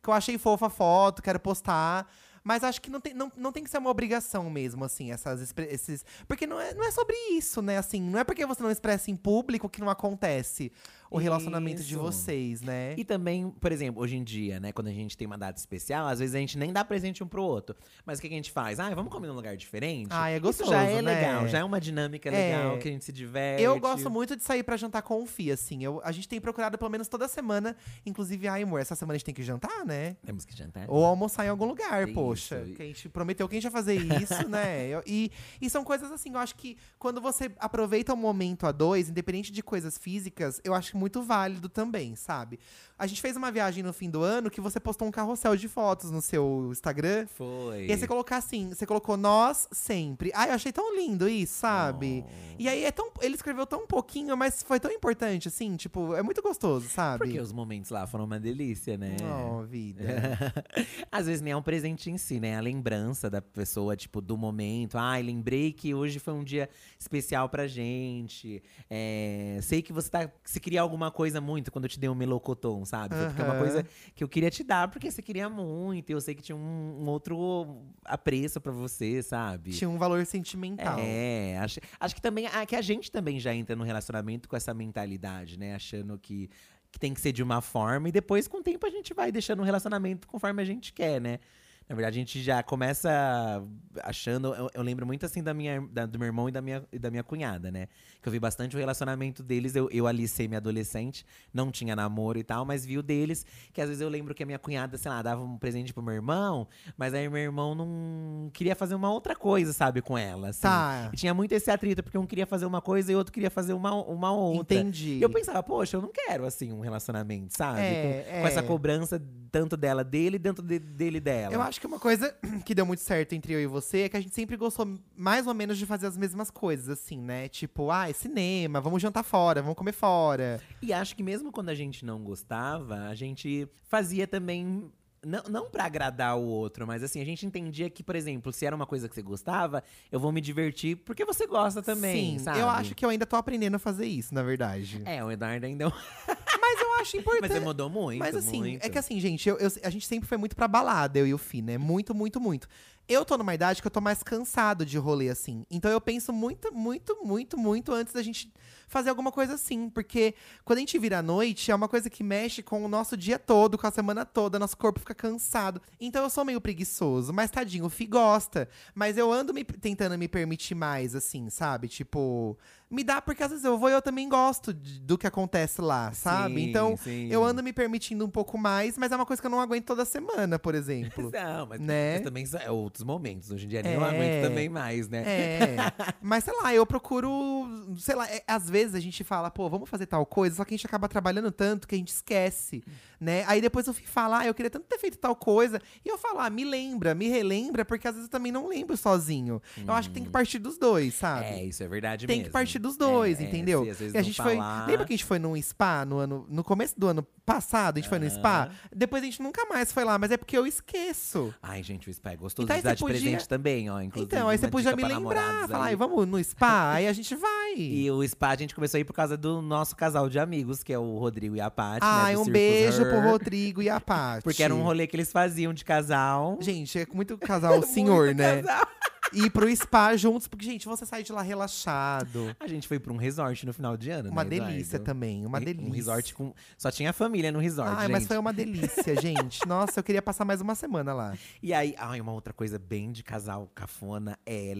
[0.00, 2.06] Que eu achei fofa a foto, quero postar.
[2.44, 5.54] Mas acho que não tem, não, não tem que ser uma obrigação mesmo, assim, essas
[5.56, 6.04] esses.
[6.28, 7.78] Porque não é, não é sobre isso, né?
[7.78, 10.70] Assim, não é porque você não expressa em público que não acontece
[11.14, 12.02] o relacionamento de Isso.
[12.02, 12.94] vocês, né?
[12.96, 16.06] E também, por exemplo, hoje em dia, né, quando a gente tem uma data especial,
[16.06, 17.76] às vezes a gente nem dá presente um pro outro.
[18.04, 18.80] Mas o que, que a gente faz?
[18.80, 20.08] Ah, vamos comer num lugar diferente?
[20.10, 21.14] Ah, é Isso já é gostoso, né?
[21.14, 22.32] legal, já é uma dinâmica É.
[22.32, 23.62] legal, que a gente se diverte.
[23.62, 25.84] Eu gosto muito de sair pra jantar com o Fi, assim.
[25.84, 27.76] Eu, a gente tem procurado pelo menos toda semana.
[28.04, 30.16] Inclusive, ai, amor, essa semana a gente tem que jantar, né?
[30.24, 30.86] Temos que jantar.
[30.88, 32.14] Ou almoçar em algum lugar, Isso.
[32.14, 32.64] poxa.
[32.76, 34.86] Que a gente prometeu que a gente ia fazer isso, né?
[34.88, 38.72] Eu- e, e são coisas assim, eu acho que quando você aproveita o momento a
[38.72, 42.58] dois, independente de coisas físicas, eu acho muito válido também, sabe?
[42.96, 45.66] A gente fez uma viagem no fim do ano que você postou um carrossel de
[45.66, 47.26] fotos no seu Instagram.
[47.26, 47.86] Foi.
[47.86, 50.30] E aí você colocar assim, você colocou nós sempre.
[50.32, 52.24] Ai, eu achei tão lindo isso, sabe?
[52.56, 53.10] E aí é tão.
[53.20, 57.24] Ele escreveu tão pouquinho, mas foi tão importante, assim, tipo, é muito gostoso, sabe?
[57.24, 59.16] Porque os momentos lá foram uma delícia, né?
[59.22, 60.04] Oh, vida.
[61.10, 62.56] Às vezes nem é um presente em si, né?
[62.56, 64.96] A lembrança da pessoa, tipo, do momento.
[64.96, 68.62] Ai, lembrei que hoje foi um dia especial pra gente.
[68.88, 70.30] É, sei que você tá.
[70.44, 73.14] Se queria alguma coisa muito quando eu te dei um melocotão, sabe?
[73.14, 76.10] Foi porque é uma coisa que eu queria te dar, porque você queria muito.
[76.10, 79.70] E eu sei que tinha um, um outro apreço pra você, sabe?
[79.72, 80.98] Tinha um valor sentimental.
[81.00, 84.56] É, acho, acho que também ah, que a gente também já entra no relacionamento com
[84.56, 85.74] essa mentalidade, né?
[85.74, 86.48] Achando que,
[86.92, 89.32] que tem que ser de uma forma e depois, com o tempo, a gente vai
[89.32, 91.40] deixando o relacionamento conforme a gente quer, né?
[91.88, 93.62] Na verdade, a gente já começa
[94.02, 94.54] achando.
[94.54, 96.98] Eu, eu lembro muito assim da minha, da- do meu irmão e da minha, e
[96.98, 97.88] da minha cunhada, né?
[98.22, 99.76] Que eu vi bastante o relacionamento deles.
[99.76, 103.44] Eu, eu ali semi-adolescente, não tinha namoro e tal, mas vi o deles.
[103.72, 106.02] Que às vezes eu lembro que a minha cunhada, sei lá, dava um presente pro
[106.02, 106.66] meu irmão,
[106.96, 110.48] mas aí meu irmão não queria fazer uma outra coisa, sabe, com ela.
[110.48, 110.62] Assim.
[110.62, 111.10] Tá.
[111.12, 113.50] E tinha muito esse atrito, porque um queria fazer uma coisa e o outro queria
[113.50, 114.74] fazer uma, uma outra.
[114.78, 115.18] Entendi.
[115.18, 117.80] E eu pensava, poxa, eu não quero, assim, um relacionamento, sabe?
[117.80, 118.62] É, com, com essa é.
[118.62, 119.22] cobrança
[119.52, 121.54] tanto dela dele, tanto de- dele dela.
[121.54, 124.16] Eu acho que uma coisa que deu muito certo entre eu e você é que
[124.16, 127.48] a gente sempre gostou mais ou menos de fazer as mesmas coisas, assim, né?
[127.48, 130.60] Tipo, ah, cinema, vamos jantar fora, vamos comer fora.
[130.82, 134.90] E acho que mesmo quando a gente não gostava, a gente fazia também.
[135.26, 138.66] Não, não pra agradar o outro, mas assim, a gente entendia que, por exemplo, se
[138.66, 142.44] era uma coisa que você gostava, eu vou me divertir porque você gosta também, Sim,
[142.44, 142.58] sabe?
[142.58, 145.00] eu acho que eu ainda tô aprendendo a fazer isso, na verdade.
[145.06, 145.88] É, o Eduardo ainda é
[146.66, 147.52] Mas eu acho importante.
[147.52, 148.84] Mas mudou muito, Mas assim, muito.
[148.84, 151.34] é que assim, gente, eu, eu- a gente sempre foi muito pra balada, eu e
[151.34, 151.76] o Fi, né?
[151.78, 152.68] Muito, muito, muito.
[153.06, 155.66] Eu tô numa idade que eu tô mais cansado de rolê, assim.
[155.70, 158.50] Então eu penso muito, muito, muito, muito antes da gente
[158.88, 159.90] fazer alguma coisa assim.
[159.90, 160.34] Porque
[160.64, 163.38] quando a gente vira à noite, é uma coisa que mexe com o nosso dia
[163.38, 165.82] todo, com a semana toda, nosso corpo fica cansado.
[166.00, 168.70] Então eu sou meio preguiçoso, mas tadinho, o Fi gosta.
[168.94, 171.88] Mas eu ando me, tentando me permitir mais, assim, sabe?
[171.88, 172.56] Tipo,
[172.90, 175.80] me dá, porque às vezes eu vou e eu também gosto de- do que acontece
[175.80, 176.54] lá, sabe?
[176.56, 177.28] Sim, então sim.
[177.30, 179.84] eu ando me permitindo um pouco mais, mas é uma coisa que eu não aguento
[179.86, 181.30] toda semana, por exemplo.
[181.34, 182.14] Não, mas, Né?
[182.14, 183.50] mas também são é outros momentos.
[183.50, 184.08] Hoje em dia nem eu É.
[184.08, 185.22] aguento também mais, né?
[185.26, 185.76] É.
[186.22, 187.94] Mas sei lá, eu procuro.
[187.98, 190.74] Sei lá, é- às vezes a gente fala, pô, vamos fazer tal coisa, só que
[190.74, 192.82] a gente acaba trabalhando tanto que a gente esquece,
[193.20, 193.44] né?
[193.46, 195.80] Aí depois eu fui falar, ah, eu queria tanto ter feito tal coisa.
[196.04, 198.96] E eu falo, ah, me lembra, me relembra, porque às vezes eu também não lembro
[198.96, 199.60] sozinho.
[199.86, 201.46] Eu acho que tem que partir dos dois, sabe?
[201.46, 202.48] É, isso é verdade Tem mesmo.
[202.48, 203.84] que partir dos dois, É, entendeu?
[203.86, 204.56] e a gente foi.
[204.56, 206.46] falar- Lembra que a gente foi num spa no ano.
[206.48, 208.70] No começo do ano passado, a gente foi no spa?
[208.94, 211.52] Depois a gente nunca mais foi lá, mas é porque eu esqueço.
[211.62, 214.00] Ai, gente, o spa é gostoso Então de dar você de podia- presente também, ó.
[214.00, 215.90] Inclusive, então, aí você podia me lembrar, falar, aí.
[215.90, 217.74] "Ai, vamos no spa, aí a gente vai.
[217.76, 220.82] E o spa a gente começou a ir por causa do nosso casal de amigos,
[220.82, 222.12] que é o Rodrigo e a Paty, né?
[222.12, 223.08] Ai, do um beijo Her.
[223.10, 224.44] pro Rodrigo e a Paty.
[224.44, 226.58] Porque era um rolê que eles faziam de casal.
[226.60, 228.62] Gente, é muito casal senhor, Muito né?
[228.62, 228.86] casal.
[229.34, 232.54] Ir pro spa juntos, porque, gente, você sai de lá relaxado.
[232.60, 235.04] A gente foi pra um resort no final de ano, Uma né, delícia Eduardo?
[235.04, 235.88] também, uma Um- delícia.
[235.88, 236.54] Um resort com.
[236.78, 237.90] Só tinha família no resort.
[237.96, 238.28] Ai, mas gente.
[238.28, 239.66] foi uma delícia, gente.
[239.66, 241.36] Nossa, eu queria passar mais uma semana lá.
[241.62, 244.74] E aí, ai, uma outra coisa bem de casal cafona é,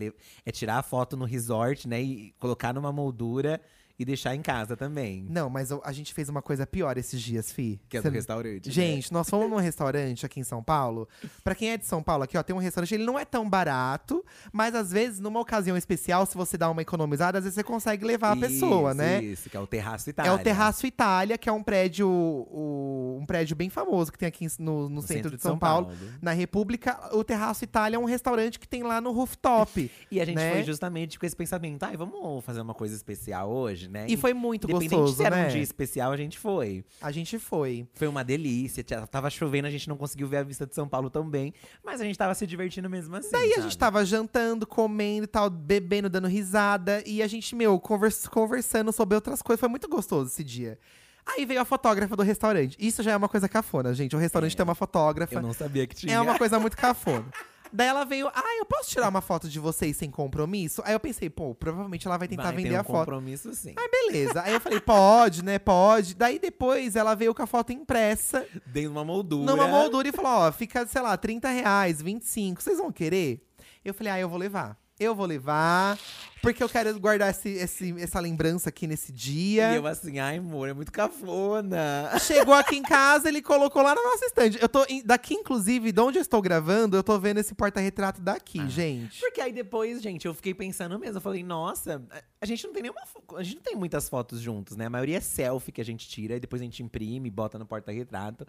[0.45, 2.03] é tirar a foto no resort, né?
[2.03, 3.61] E colocar numa moldura
[3.99, 5.25] e deixar em casa também.
[5.29, 7.81] Não, mas a gente fez uma coisa pior esses dias, Fi.
[7.89, 8.67] Que é Cê- do restaurante.
[8.67, 8.73] né?
[8.73, 11.09] Gente, nós fomos num restaurante aqui em São Paulo.
[11.45, 13.49] Pra quem é de São Paulo, aqui, ó, tem um restaurante, ele não é tão
[13.49, 17.63] barato, mas às vezes, numa ocasião especial, se você dá uma economizada, às vezes você
[17.63, 19.23] consegue levar a pessoa, Isso, né?
[19.23, 20.35] Isso, que é o Terraço É Itália.
[20.35, 24.45] o Terraço Itália, que é um prédio, o- um prédio bem famoso que tem aqui
[24.45, 25.91] em- no, no centro, de São, Paulo,
[26.21, 26.99] na República.
[27.17, 29.91] O Terraço Itália é um restaurante que tem lá no rooftop.
[30.11, 30.53] E a gente né?
[30.53, 34.07] foi justamente com esse pensamento, ai, vamos fazer uma coisa especial hoje, né?
[34.09, 35.47] E foi muito Independente gostoso, se era né?
[35.47, 36.85] um dia especial, a gente foi.
[37.01, 37.87] A gente foi.
[37.95, 38.83] Foi uma delícia.
[38.85, 41.53] Tava chovendo, a gente não conseguiu ver a vista de São Paulo tão bem.
[41.85, 43.31] Mas a gente tava se divertindo mesmo assim.
[43.31, 43.63] Daí a sabe?
[43.63, 47.03] gente tava jantando, comendo e tal, bebendo, dando risada.
[47.07, 49.61] E a gente, meu, convers- conversando sobre outras coisas.
[49.61, 50.79] Foi muito gostoso esse dia.
[51.27, 52.77] Aí veio a fotógrafa do restaurante.
[52.79, 54.15] Isso já é uma coisa cafona, gente.
[54.15, 55.35] O restaurante tem uma fotógrafa.
[55.35, 56.15] Eu não sabia que tinha.
[56.15, 57.25] É uma coisa muito cafona.
[57.77, 60.81] Daí ela veio, ah, eu posso tirar uma foto de vocês sem compromisso?
[60.85, 62.99] Aí eu pensei, pô, provavelmente ela vai tentar Vai vender um a foto.
[63.01, 63.75] compromisso, sim.
[63.77, 64.43] Aí beleza.
[64.43, 65.59] Aí eu falei, pode, né?
[65.59, 66.15] Pode.
[66.15, 69.51] Daí depois ela veio com a foto impressa Dei uma moldura.
[69.51, 72.63] numa moldura e falou: ó, fica, sei lá, 30 reais, 25.
[72.63, 73.45] Vocês vão querer?
[73.85, 74.79] Eu falei, ah, eu vou levar.
[74.99, 75.99] Eu vou levar,
[76.41, 79.73] porque eu quero guardar esse, esse- essa lembrança aqui nesse dia.
[79.73, 82.13] E eu assim, ai, amor, é muito cafona.
[82.21, 84.57] Chegou aqui em casa, ele colocou lá na nossa estande.
[84.63, 88.61] Eu tô daqui, inclusive, de onde eu estou gravando, eu tô vendo esse porta-retrato daqui,
[88.61, 88.69] Ah.
[88.69, 89.19] gente.
[89.19, 91.17] Porque aí depois, gente, eu fiquei pensando mesmo.
[91.17, 92.01] Eu falei, nossa,
[92.41, 93.01] a- gente não tem nenhuma.
[93.37, 94.87] A gente não tem muitas fotos juntos, né?
[94.87, 97.67] A maioria é selfie que a gente tira, e depois a gente imprime, bota no
[97.67, 98.47] porta-retrato.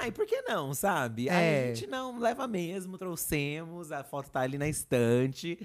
[0.00, 1.28] Ai, por que não, sabe?
[1.28, 1.64] Aí É.
[1.70, 5.58] a gente não leva mesmo, trouxemos, a foto tá ali na estante.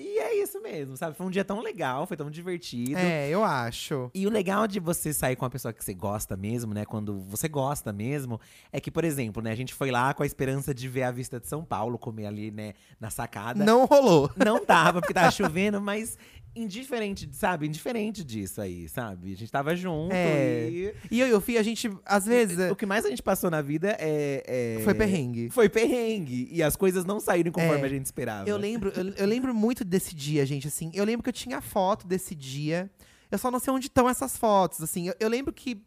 [0.00, 1.16] E é isso mesmo, sabe?
[1.16, 2.96] Foi um dia tão legal, foi tão divertido.
[2.98, 4.10] É, eu acho.
[4.14, 6.84] E o legal de você sair com uma pessoa que você gosta mesmo, né?
[6.84, 8.40] Quando você gosta mesmo,
[8.72, 11.10] é que, por exemplo, né, a gente foi lá com a esperança de ver a
[11.10, 13.64] vista de São Paulo, comer ali, né, na sacada.
[13.64, 14.30] Não rolou.
[14.36, 16.16] Não tava, porque tava chovendo, mas
[16.54, 17.66] indiferente, sabe?
[17.68, 19.32] Indiferente disso aí, sabe?
[19.32, 20.68] A gente tava junto É.
[20.68, 20.94] e.
[21.10, 23.48] E eu e o Fih, a gente, às vezes, O que mais a gente passou
[23.50, 24.76] na vida é.
[24.78, 25.48] é- foi perrengue.
[25.50, 26.48] Foi perrengue.
[26.50, 27.84] E as coisas não saíram conforme É.
[27.84, 28.48] a gente esperava.
[28.48, 30.90] Eu lembro, eu, eu lembro muito desse dia, gente, assim.
[30.94, 32.90] Eu lembro que eu tinha foto desse dia.
[33.30, 35.08] Eu só não sei onde estão essas fotos, assim.
[35.08, 35.84] Eu, eu lembro que.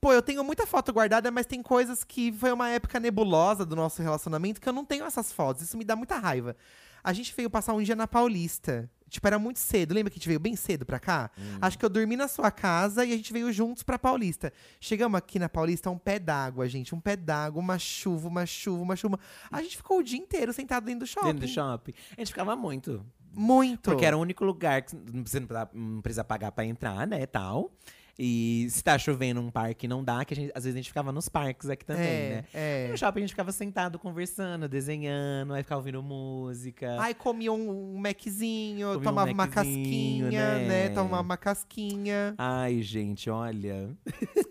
[0.00, 3.74] Pô, eu tenho muita foto guardada, mas tem coisas que foi uma época nebulosa do
[3.74, 5.62] nosso relacionamento que eu não tenho essas fotos.
[5.62, 6.54] Isso me dá muita raiva.
[7.02, 8.90] A gente veio passar um dia na Paulista.
[9.08, 9.94] Tipo, era muito cedo.
[9.94, 11.30] Lembra que a gente veio bem cedo pra cá?
[11.60, 14.52] Acho que eu dormi na sua casa e a gente veio juntos pra Paulista.
[14.80, 16.94] Chegamos aqui na Paulista, um pé d'água, gente.
[16.94, 19.18] Um pé d'água, uma chuva, uma chuva, uma chuva.
[19.50, 21.26] A gente ficou o dia inteiro sentado dentro do shopping.
[21.26, 21.94] Dentro do shopping.
[22.16, 23.06] A gente ficava muito.
[23.36, 23.90] Muito.
[23.90, 24.92] Porque era o único lugar que
[25.24, 27.70] você não precisa, não precisa pagar pra entrar, né, tal.
[28.18, 31.12] E se tá chovendo um parque não dá, que gente, às vezes a gente ficava
[31.12, 32.44] nos parques aqui também, é, né?
[32.54, 32.88] E É.
[32.90, 36.96] no shopping a gente ficava sentado, conversando, desenhando, aí ficava ouvindo música.
[36.98, 40.66] Aí comia um, um Maczinho, Comia um tomava uma Maczinho, casquinha, né?
[40.66, 40.88] né?
[40.88, 42.34] Tomava uma casquinha.
[42.38, 43.90] Ai, gente, olha.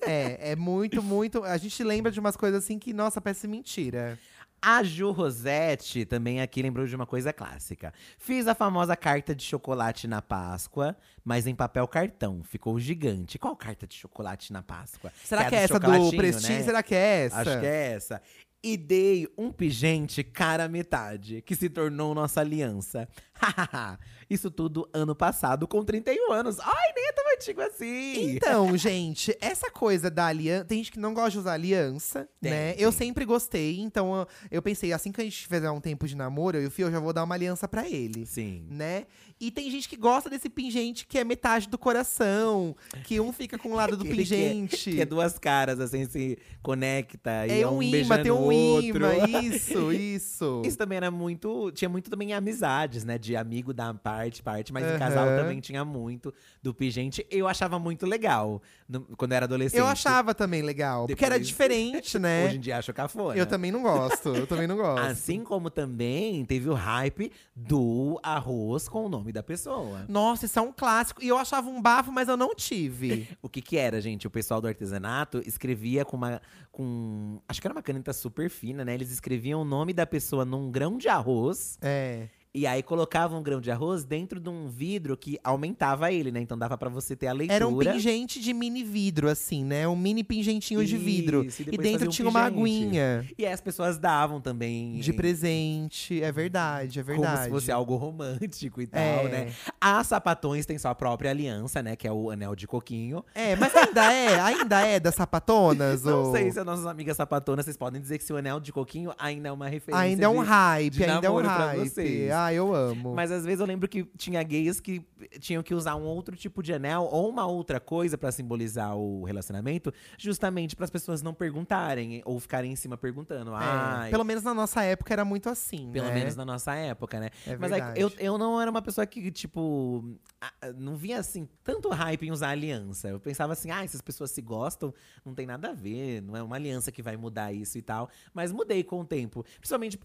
[0.05, 1.43] é, é muito, muito.
[1.43, 4.19] A gente lembra de umas coisas assim que, nossa, parece mentira.
[4.61, 7.93] A Ju Rossetti também aqui lembrou de uma coisa clássica.
[8.17, 12.41] Fiz a famosa carta de chocolate na Páscoa, mas em papel cartão.
[12.43, 13.37] Ficou gigante.
[13.37, 15.11] Qual carta de chocolate na Páscoa?
[15.23, 16.53] Será que é do essa do Prestige?
[16.53, 16.63] né?
[16.63, 17.37] Será que é essa?
[17.37, 18.21] Acho que é essa.
[18.63, 23.07] E dei um pingente cara metade, que se tornou nossa aliança.
[24.29, 26.59] Isso tudo ano passado, com 31 anos.
[26.59, 28.31] Ai, nem é tão antigo assim.
[28.35, 30.65] Então, gente, essa coisa da aliança.
[30.65, 32.73] Tem gente que não gosta de usar aliança, Tem, né?
[32.73, 32.81] tem.
[32.83, 36.57] Eu sempre gostei, então eu, pensei, assim que a gente fizer um tempo de namoro,
[36.57, 38.25] eu e o Fio, eu já vou dar uma aliança pra ele.
[38.25, 38.65] Sim.
[38.69, 39.05] Né?
[39.39, 43.57] E tem gente que gosta desse pingente que é metade do coração, que um fica
[43.59, 44.91] com o lado do Aquele que é- pingente.
[44.91, 47.45] Que é duas caras, assim, se conecta.
[47.47, 48.87] e É um imã, beijando tem um outro.
[48.97, 49.13] imã,
[49.43, 50.61] isso, isso.
[50.65, 51.71] Isso também era muito.
[51.73, 53.17] Tinha muito também amizades, né?
[53.25, 54.71] De amigo da parte, parte.
[54.71, 54.99] Mas em Aham.
[54.99, 57.25] casal também tinha muito do pingente.
[57.31, 59.79] Eu achava muito legal no- quando eu era adolescente.
[59.79, 62.45] Eu achava também legal, porque era Depois- diferente, né?
[62.45, 63.35] Hoje em dia acho cafona.
[63.37, 65.03] Eu também não gosto, eu também não gosto.
[65.05, 70.05] Assim como também teve o hype do arroz com o nome da pessoa.
[70.07, 71.23] Nossa, isso é um clássico.
[71.23, 73.27] E eu achava um bafo, mas eu não tive.
[73.41, 74.27] O que que era, gente?
[74.27, 76.41] O pessoal do artesanato escrevia com uma.
[76.71, 78.93] Com, acho que era uma caneta super fina, né?
[78.93, 81.77] Eles escreviam o nome da pessoa num grão de arroz.
[81.81, 82.27] É.
[82.57, 86.39] E aí colocava um grão de arroz dentro de um vidro que aumentava ele, né?
[86.39, 87.53] Então dava pra você ter a leitura.
[87.55, 89.85] Era um pingente de mini vidro, assim, né?
[89.85, 91.43] Um mini pingentinho de vidro.
[91.43, 92.61] Isso, e E, dentro um tinha uma pingente.
[92.87, 94.93] aguinha E aí as pessoas davam também.
[94.99, 96.23] de presente.
[96.23, 97.33] É verdade, é verdade.
[97.33, 99.27] Como se fosse algo romântico e tal, É.
[99.29, 99.53] né?
[99.81, 101.95] As sapatões têm sua própria aliança, né?
[101.97, 103.23] Que é o anel de coquinho.
[103.35, 106.03] É, mas ainda é, ainda é das sapatonas?
[106.03, 106.31] Não ou...
[106.31, 109.11] sei se as nossas amigas sapatonas, vocês podem dizer que se o anel de coquinho
[109.19, 110.01] ainda é uma referência.
[110.05, 111.89] Ainda é um de- hype, de ainda é um hype.
[111.89, 112.31] vocês.
[112.31, 113.13] Ah, eu amo.
[113.13, 115.05] Mas às vezes eu lembro que tinha gays que
[115.39, 119.23] tinham que usar um outro tipo de anel ou uma outra coisa pra simbolizar o
[119.23, 123.51] relacionamento, justamente para as pessoas não perguntarem ou ficarem em cima perguntando.
[123.55, 126.13] É, pelo menos na nossa época era muito assim, pelo né?
[126.13, 127.29] menos na nossa época, né?
[127.45, 130.03] É Mas aí, eu, eu não era uma pessoa que, tipo,
[130.41, 133.09] ah, não via assim tanto hype em usar aliança.
[133.09, 134.93] Eu pensava assim, ah, se as pessoas se gostam,
[135.23, 138.09] não tem nada a ver, não é uma aliança que vai mudar isso e tal.
[138.33, 139.45] Mas mudei com o tempo.
[139.59, 139.99] Principalmente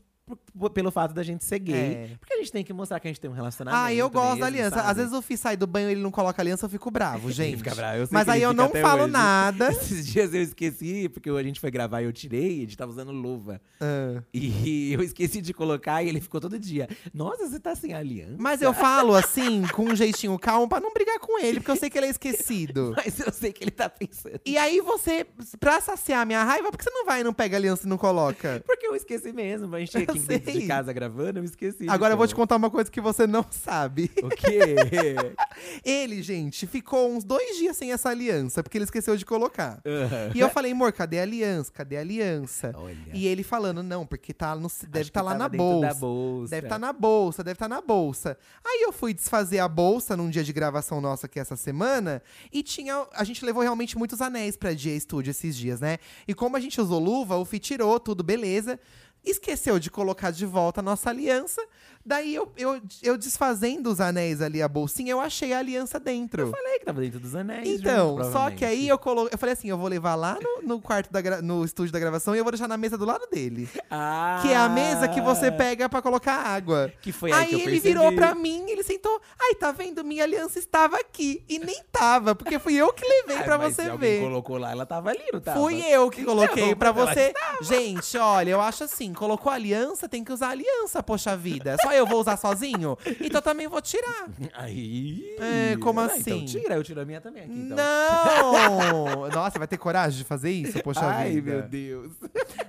[0.73, 1.75] pelo fato da gente ser gay.
[1.75, 2.11] É.
[2.19, 3.83] Porque a gente tem que mostrar que a gente tem um relacionamento.
[3.85, 4.77] Ah, eu gosto da mesmo, aliança.
[4.77, 4.91] sabe?
[4.91, 7.31] Às vezes o Fih sai do banho e ele não coloca aliança, eu fico bravo,
[7.33, 7.59] gente.
[7.59, 9.13] Fica bravo, eu sei Mas aí eu não falo hoje.
[9.13, 9.71] nada.
[9.73, 12.91] Esses dias eu esqueci, porque a gente foi gravar e eu tirei, a gente tava
[12.91, 13.61] usando luva.
[13.81, 14.23] Ah.
[14.33, 16.89] E eu esqueci de colocar e ele ficou todo dia.
[17.13, 18.37] Nossa, você tá sem aliança?
[18.39, 21.77] Mas eu falo assim, com um jeitinho calmo, pra não brigar com ele, porque eu
[21.77, 22.95] sei que ele é esquecido.
[22.97, 24.41] Mas eu sei que ele tá pensando.
[24.45, 25.27] E aí você,
[25.59, 27.89] pra saciar a minha raiva, por que você não vai e não pega aliança e
[27.89, 28.63] não coloca?
[28.67, 29.75] Porque eu esqueci mesmo.
[29.75, 30.63] A gente tinha Aqui dentro sei.
[30.63, 31.89] de casa gravando, eu esqueci.
[31.89, 34.11] Agora eu vou te contar uma coisa que você não sabe.
[34.23, 34.77] O quê?
[35.85, 39.81] Ele, gente, ficou uns dois dias sem essa aliança, porque ele esqueceu de colocar.
[39.85, 40.33] Aham.
[40.35, 41.71] E eu falei, amor, cadê a aliança?
[41.73, 42.73] Cadê a aliança?
[42.77, 42.97] Olha.
[43.13, 45.95] E ele falando, não, porque tá no, deve estar que lá na bolsa.
[45.95, 46.51] Bolsa.
[46.51, 48.39] Deve estar na bolsa, deve estar na bolsa.
[48.65, 52.63] Aí eu fui desfazer a bolsa num dia de gravação nossa aqui essa semana e
[52.63, 53.07] tinha.
[53.13, 55.99] A gente levou realmente muitos anéis pra Dia Studio esses dias, né?
[56.27, 58.79] E como a gente usou luva, o Fih tirou tudo, beleza.
[59.25, 61.63] Esqueceu de colocar de volta a nossa aliança.
[62.05, 66.43] Daí eu, eu, eu desfazendo os anéis ali, a bolsinha, eu achei a aliança dentro.
[66.43, 67.69] Eu falei que tava dentro dos anéis.
[67.69, 69.29] Então, junto, só que aí eu colo...
[69.31, 71.99] eu falei assim, eu vou levar lá no, no quarto da gra- no estúdio da
[71.99, 73.69] gravação e eu vou deixar na mesa do lado dele.
[73.93, 76.93] Ah, Que é a mesa que você pega pra colocar água.
[77.03, 77.89] Que foi aí, Aí que eu ele percebi.
[77.95, 79.21] virou pra mim, ele sentou.
[79.39, 80.05] Ai, tá vendo?
[80.05, 81.43] Minha aliança estava aqui.
[81.49, 84.21] E nem tava, porque fui eu que levei Ah, pra você se ver.
[84.21, 85.59] colocou lá, ela tava ali, não tava?
[85.59, 87.35] Fui eu que coloquei Então, pra mas ela você.
[87.65, 91.77] Gente, olha, eu acho assim: colocou aliança, tem que usar aliança, poxa vida.
[91.83, 92.97] Só eu vou usar sozinho?
[93.21, 94.27] Então também vou tirar.
[94.55, 95.37] Aí.
[95.39, 96.21] É, como Ah, assim?
[96.21, 97.53] Então tira, eu tiro a minha também aqui.
[97.53, 97.77] Então.
[97.77, 99.29] Não!
[99.31, 101.51] Nossa, vai ter coragem de fazer isso, poxa Ai, vida.
[101.53, 102.13] meu Deus.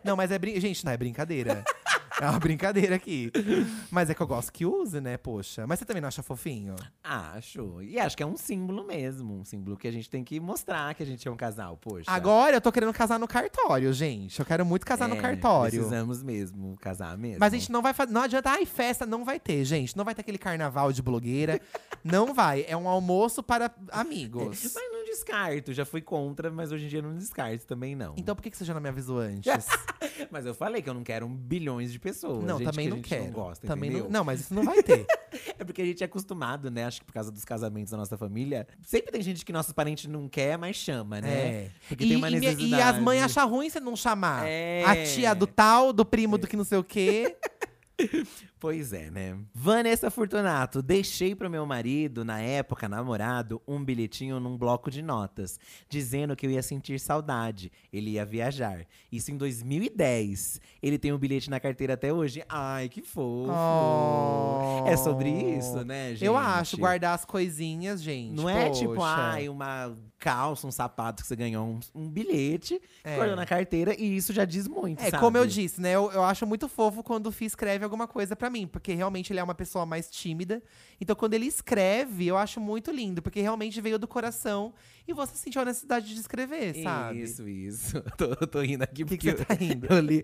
[0.03, 0.59] Não, mas é brin...
[0.59, 1.63] Gente, não é brincadeira.
[2.21, 3.31] É uma brincadeira aqui.
[3.89, 5.65] Mas é que eu gosto que use, né, poxa.
[5.65, 6.75] Mas você também não acha fofinho?
[7.03, 7.81] Acho.
[7.81, 9.39] E acho que é um símbolo mesmo.
[9.39, 12.05] Um símbolo que a gente tem que mostrar que a gente é um casal, poxa.
[12.11, 14.39] Agora eu tô querendo casar no cartório, gente.
[14.39, 15.71] Eu quero muito casar no É, cartório.
[15.71, 17.37] Precisamos mesmo casar mesmo.
[17.39, 18.13] Mas a gente não vai fazer.
[18.13, 18.51] Não adianta.
[18.51, 19.97] Ai, festa não vai ter, gente.
[19.97, 21.59] Não vai ter aquele carnaval de blogueira.
[22.03, 22.63] não vai.
[22.67, 24.61] É um almoço para amigos.
[24.75, 25.73] Mas não descarto.
[25.73, 28.13] Já fui contra, mas hoje em dia não descarto também não.
[28.15, 29.51] Então por que que você já não me avisou antes?
[30.29, 32.10] Mas eu falei que eu não quero bilhões de pessoas.
[32.41, 33.23] Não, gente também que não quero.
[33.25, 34.11] Não, gosta, também não, entendeu?
[34.11, 35.05] não, mas isso não vai ter.
[35.57, 36.85] É porque a gente é acostumado, né?
[36.85, 38.67] Acho que por causa dos casamentos da nossa família.
[38.83, 41.29] Sempre tem gente que nossos parentes não quer, mas chama, né?
[41.29, 41.71] É.
[41.87, 42.69] Porque E, tem uma e necessidade.
[42.69, 44.45] e as mães acham ruim você não chamar.
[44.45, 44.83] É.
[44.85, 47.37] A tia do tal, do primo do que não sei o quê.
[48.61, 49.35] Pois é, né?
[49.55, 55.59] Vanessa Fortunato, deixei pro meu marido, na época namorado, um bilhetinho num bloco de notas,
[55.89, 58.85] dizendo que eu ia sentir saudade, ele ia viajar.
[59.11, 60.61] Isso em 2010.
[60.79, 62.43] Ele tem o bilhete na carteira até hoje.
[62.47, 63.51] Ai, que fofo.
[63.51, 64.87] Oh.
[64.87, 66.25] É sobre isso, né, gente?
[66.25, 68.35] Eu acho, guardar as coisinhas, gente.
[68.35, 69.07] Não é tipo, poxa.
[69.07, 73.15] ai, uma calça, um sapato que você ganhou, um, um bilhete, É.
[73.15, 75.19] guardou na carteira, e isso já diz muito, É, sabe?
[75.19, 75.93] como eu disse, né?
[75.95, 79.31] Eu, eu acho muito fofo quando o Fih escreve alguma coisa pra mim, porque realmente
[79.31, 80.61] ele é uma pessoa mais tímida.
[81.01, 84.71] Então, quando ele escreve, eu acho muito lindo, porque realmente veio do coração
[85.07, 87.21] e você sentiu a necessidade de escrever, sabe?
[87.21, 88.01] Isso, isso.
[88.15, 89.87] Tô, tô rindo aqui que porque você tá rindo?
[89.89, 90.23] eu li.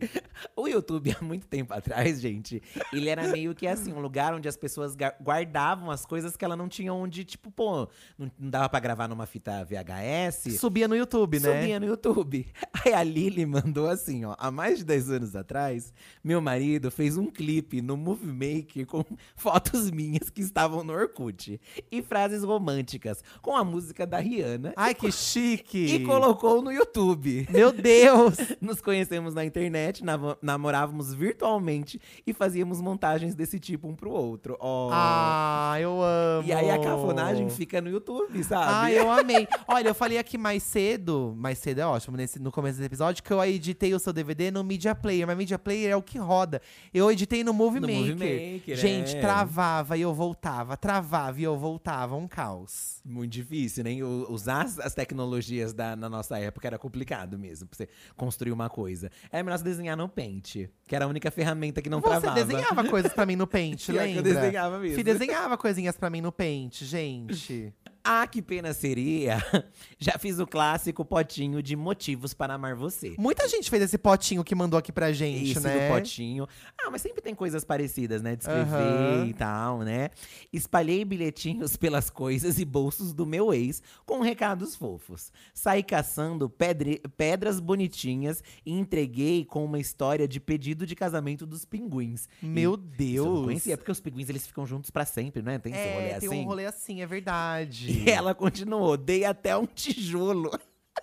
[0.56, 2.62] O YouTube, há muito tempo atrás, gente,
[2.94, 6.56] ele era meio que assim, um lugar onde as pessoas guardavam as coisas que ela
[6.56, 10.60] não tinha onde, tipo, pô, não, não dava pra gravar numa fita VHS.
[10.60, 11.60] Subia no YouTube, né?
[11.60, 12.46] Subia no YouTube.
[12.86, 14.36] Aí a Lili mandou assim, ó.
[14.38, 15.92] Há mais de 10 anos atrás,
[16.24, 19.04] meu marido fez um clipe no Movie Maker com
[19.36, 21.60] fotos minhas que estavam no Orkut.
[21.92, 24.74] E frases românticas, com a música da Rihanna.
[24.76, 25.78] Ai, que chique!
[25.96, 27.48] E colocou no YouTube.
[27.50, 28.38] Meu Deus!
[28.62, 30.04] Nos conhecemos na internet,
[30.42, 34.58] namorávamos virtualmente e fazíamos montagens desse tipo um pro outro.
[34.60, 34.90] Ó.
[34.92, 36.48] Ah, eu amo!
[36.48, 38.66] e aí a cafonagem fica no YouTube, sabe?
[38.68, 39.48] Ah, eu amei.
[39.68, 43.24] Olha, eu falei aqui mais cedo, mais cedo é ótimo, nesse, no começo do episódio,
[43.24, 45.26] que eu editei o seu DVD no Media Player.
[45.28, 46.62] Mas Media Player é o que roda.
[46.94, 48.18] Eu editei no Movie No Maker.
[48.18, 48.54] maker.
[48.54, 49.22] maker, Gente, é.
[49.22, 53.02] travava e eu voltava, travava e eu voltava, um caos.
[53.06, 53.92] Muito difícil, né?
[54.30, 58.70] Usar as, as tecnologias da, na nossa época era complicado mesmo, pra você construir uma
[58.70, 59.12] coisa.
[59.32, 62.34] Era melhor você desenhar no Paint, que era a única ferramenta que não Você travava.
[62.34, 64.24] desenhava coisas pra mim no Paint, Pior que eu lembra?
[64.24, 64.96] desenhava mesmo.
[64.96, 67.74] Fih, desenhava coisinhas pra mim no Paint, gente.
[68.10, 69.38] Ah, que pena seria.
[70.00, 73.16] Já fiz o clássico potinho de motivos para amar você.
[73.18, 75.90] Muita gente fez esse potinho que mandou aqui pra gente, Isso né?
[75.90, 76.48] do potinho.
[76.82, 78.36] Ah, mas sempre tem coisas parecidas, né?
[78.36, 79.26] De escrever Aham.
[79.28, 80.10] e tal, né?
[80.54, 85.32] Espalhei bilhetinhos pelas coisas e bolsos do meu ex com recados fofos.
[85.54, 91.66] Saí caçando pedre- pedras bonitinhas e entreguei com uma história de pedido de casamento dos
[91.66, 92.30] pinguins.
[92.42, 93.46] Meu E isso eu não Deus.
[93.46, 95.60] conhecia, porque os pinguins eles ficam juntos pra sempre, né?
[95.60, 96.40] Tem esse rolê É, tem assim.
[96.42, 97.97] um rolê assim, é verdade.
[98.06, 100.52] E ela continuou, dei até um tijolo.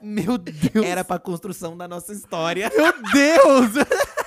[0.00, 0.84] Meu Deus.
[0.84, 2.70] Era pra construção da nossa história.
[2.76, 3.86] Meu Deus!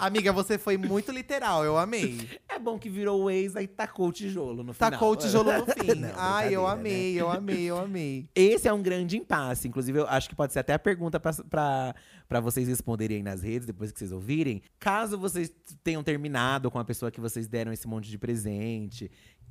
[0.00, 2.26] Amiga, você foi muito literal, eu amei.
[2.48, 4.90] É bom que virou o ex, aí tacou o tijolo no final.
[4.90, 5.94] Tacou o tijolo no fim.
[5.94, 7.20] Não, Ai, eu amei, né?
[7.20, 8.26] eu amei, eu amei.
[8.34, 9.68] Esse é um grande impasse.
[9.68, 13.66] Inclusive, eu acho que pode ser até a pergunta pra vocês responderem aí nas redes,
[13.66, 14.62] depois que vocês ouvirem.
[14.78, 15.52] Caso vocês
[15.84, 19.10] tenham terminado com a pessoa que vocês deram esse monte de presente.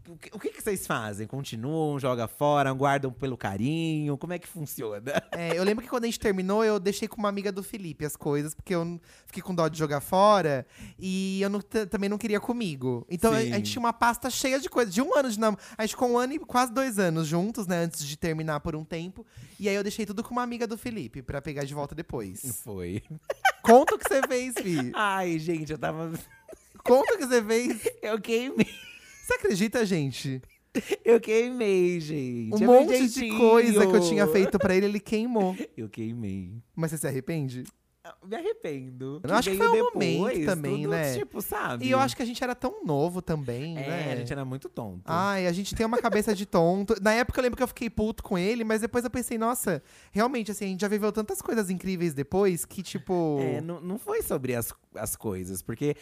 [0.10, 1.28] O que, o que que vocês fazem?
[1.28, 4.18] Continuam, jogam fora, guardam pelo carinho?
[4.18, 5.00] Como é que funciona?
[5.32, 8.04] É, eu lembro que quando a gente terminou, eu deixei com uma amiga do Felipe
[8.04, 10.66] as coisas, porque eu fiquei com dó de jogar fora
[10.98, 13.06] e eu não- também não queria comigo.
[13.10, 15.62] Então a, a gente tinha uma pasta cheia de coisas, de um ano de namoro.
[15.78, 18.76] A gente ficou um ano e quase dois anos juntos, né, antes de terminar por
[18.76, 19.26] um tempo.
[19.60, 22.60] E aí eu deixei tudo com uma amiga do Felipe pra pegar de volta depois.
[22.64, 23.04] Foi.
[23.62, 24.92] Conta o que você fez, Fi.
[24.96, 26.12] Ai, gente, eu tava.
[26.84, 27.88] Conta o que você fez.
[28.02, 28.68] Eu queimei.
[29.30, 30.42] Você acredita, gente?
[31.06, 32.56] Eu queimei, gente.
[32.56, 35.56] Um É monte de coisa que eu tinha feito pra ele, ele queimou.
[35.78, 36.54] Eu queimei.
[36.76, 37.64] Mas você se arrepende?
[38.04, 39.22] Ah, Me arrependo.
[39.24, 41.14] Eu acho que foi um depois, momento também, tudo, né?
[41.18, 41.86] Tipo, sabe?
[41.86, 44.14] E eu acho que a gente era tão novo também, É, né?
[44.14, 45.04] a gente era muito tonto.
[45.06, 46.96] Ai, a gente tem uma cabeça de tonto.
[47.02, 49.84] Na época eu lembro que eu fiquei puto com ele, mas depois eu pensei, nossa,
[50.12, 53.38] realmente, assim, a gente já viveu tantas coisas incríveis depois que, tipo.
[53.42, 55.96] É, não, não foi sobre as, as coisas, porque,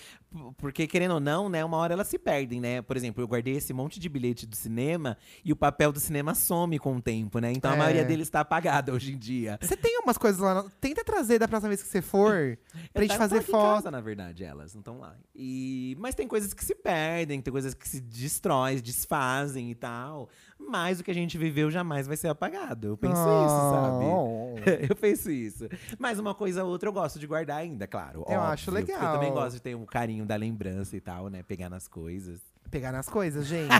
[0.57, 2.81] porque, querendo ou não, né, uma hora elas se perdem, né?
[2.81, 6.33] Por exemplo, eu guardei esse monte de bilhete do cinema e o papel do cinema
[6.33, 7.51] some com o tempo, né?
[7.51, 7.77] Então a É.
[7.77, 9.59] maioria deles tá apagada hoje em dia.
[9.61, 10.63] Você tem umas coisas lá.
[10.63, 12.57] no- Tenta trazer da próxima vez que você for
[12.93, 13.75] pra gente fazer foto.
[13.75, 15.15] casa, na verdade, elas não estão lá.
[15.35, 20.29] E, mas tem coisas que se perdem, tem coisas que se destrói, desfazem e tal.
[20.59, 22.87] Mas o que a gente viveu jamais vai ser apagado.
[22.87, 24.05] Eu penso isso, sabe?
[24.05, 24.55] Oh.
[24.89, 25.69] eu penso isso.
[25.97, 28.19] Mas uma coisa ou outra eu gosto de guardar ainda, claro.
[28.27, 29.01] Eu óbvio, acho legal.
[29.01, 31.43] Eu também gosto de ter um carinho da lembrança e tal, né?
[31.43, 32.41] Pegar nas coisas.
[32.69, 33.71] Pegar nas coisas, gente.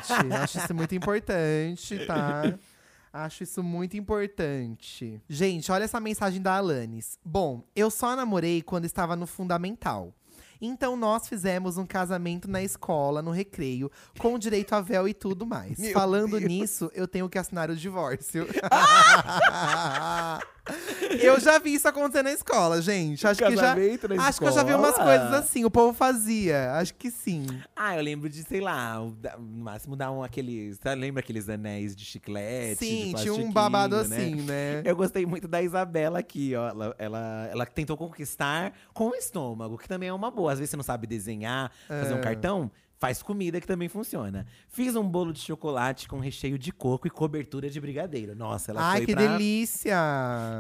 [0.42, 2.58] Acho isso muito importante, tá?
[3.12, 5.20] Acho isso muito importante.
[5.28, 7.18] Gente, olha essa mensagem da Alanis.
[7.26, 10.14] Bom, eu só namorei quando estava no fundamental.
[10.62, 15.46] Então nós fizemos um casamento na escola, no recreio, com direito a véu e tudo
[15.46, 15.78] mais.
[15.78, 16.44] Meu Falando Deus.
[16.44, 18.48] nisso, eu tenho que assinar o divórcio.
[21.22, 23.26] eu já vi isso acontecer na escola, gente.
[23.26, 23.62] Acho que já.
[23.62, 25.18] Casamento na Acho que eu já vi umas escola?
[25.20, 26.74] coisas assim, o povo fazia.
[26.74, 27.46] Acho que sim.
[27.76, 30.78] Ah, eu lembro de, sei lá, o da- no máximo dar um aqueles.
[30.82, 32.78] Sabe, lembra aqueles anéis de chiclete?
[32.78, 34.02] Sim, de tinha um plastiquinho, babado né?
[34.18, 34.82] assim, né?
[34.86, 36.70] Eu gostei muito da Isabela aqui, ó.
[36.70, 40.52] Ela, ela, ela tentou conquistar com o estômago, que também é uma boa.
[40.52, 42.22] Às vezes você não sabe desenhar, fazer um É.
[42.22, 42.72] cartão.
[43.00, 44.48] Faz comida que também funciona.
[44.68, 48.36] Fiz um bolo de chocolate com recheio de coco e cobertura de brigadeiro.
[48.36, 49.28] Nossa, ela Ai, foi que pra…
[49.38, 49.96] delícia!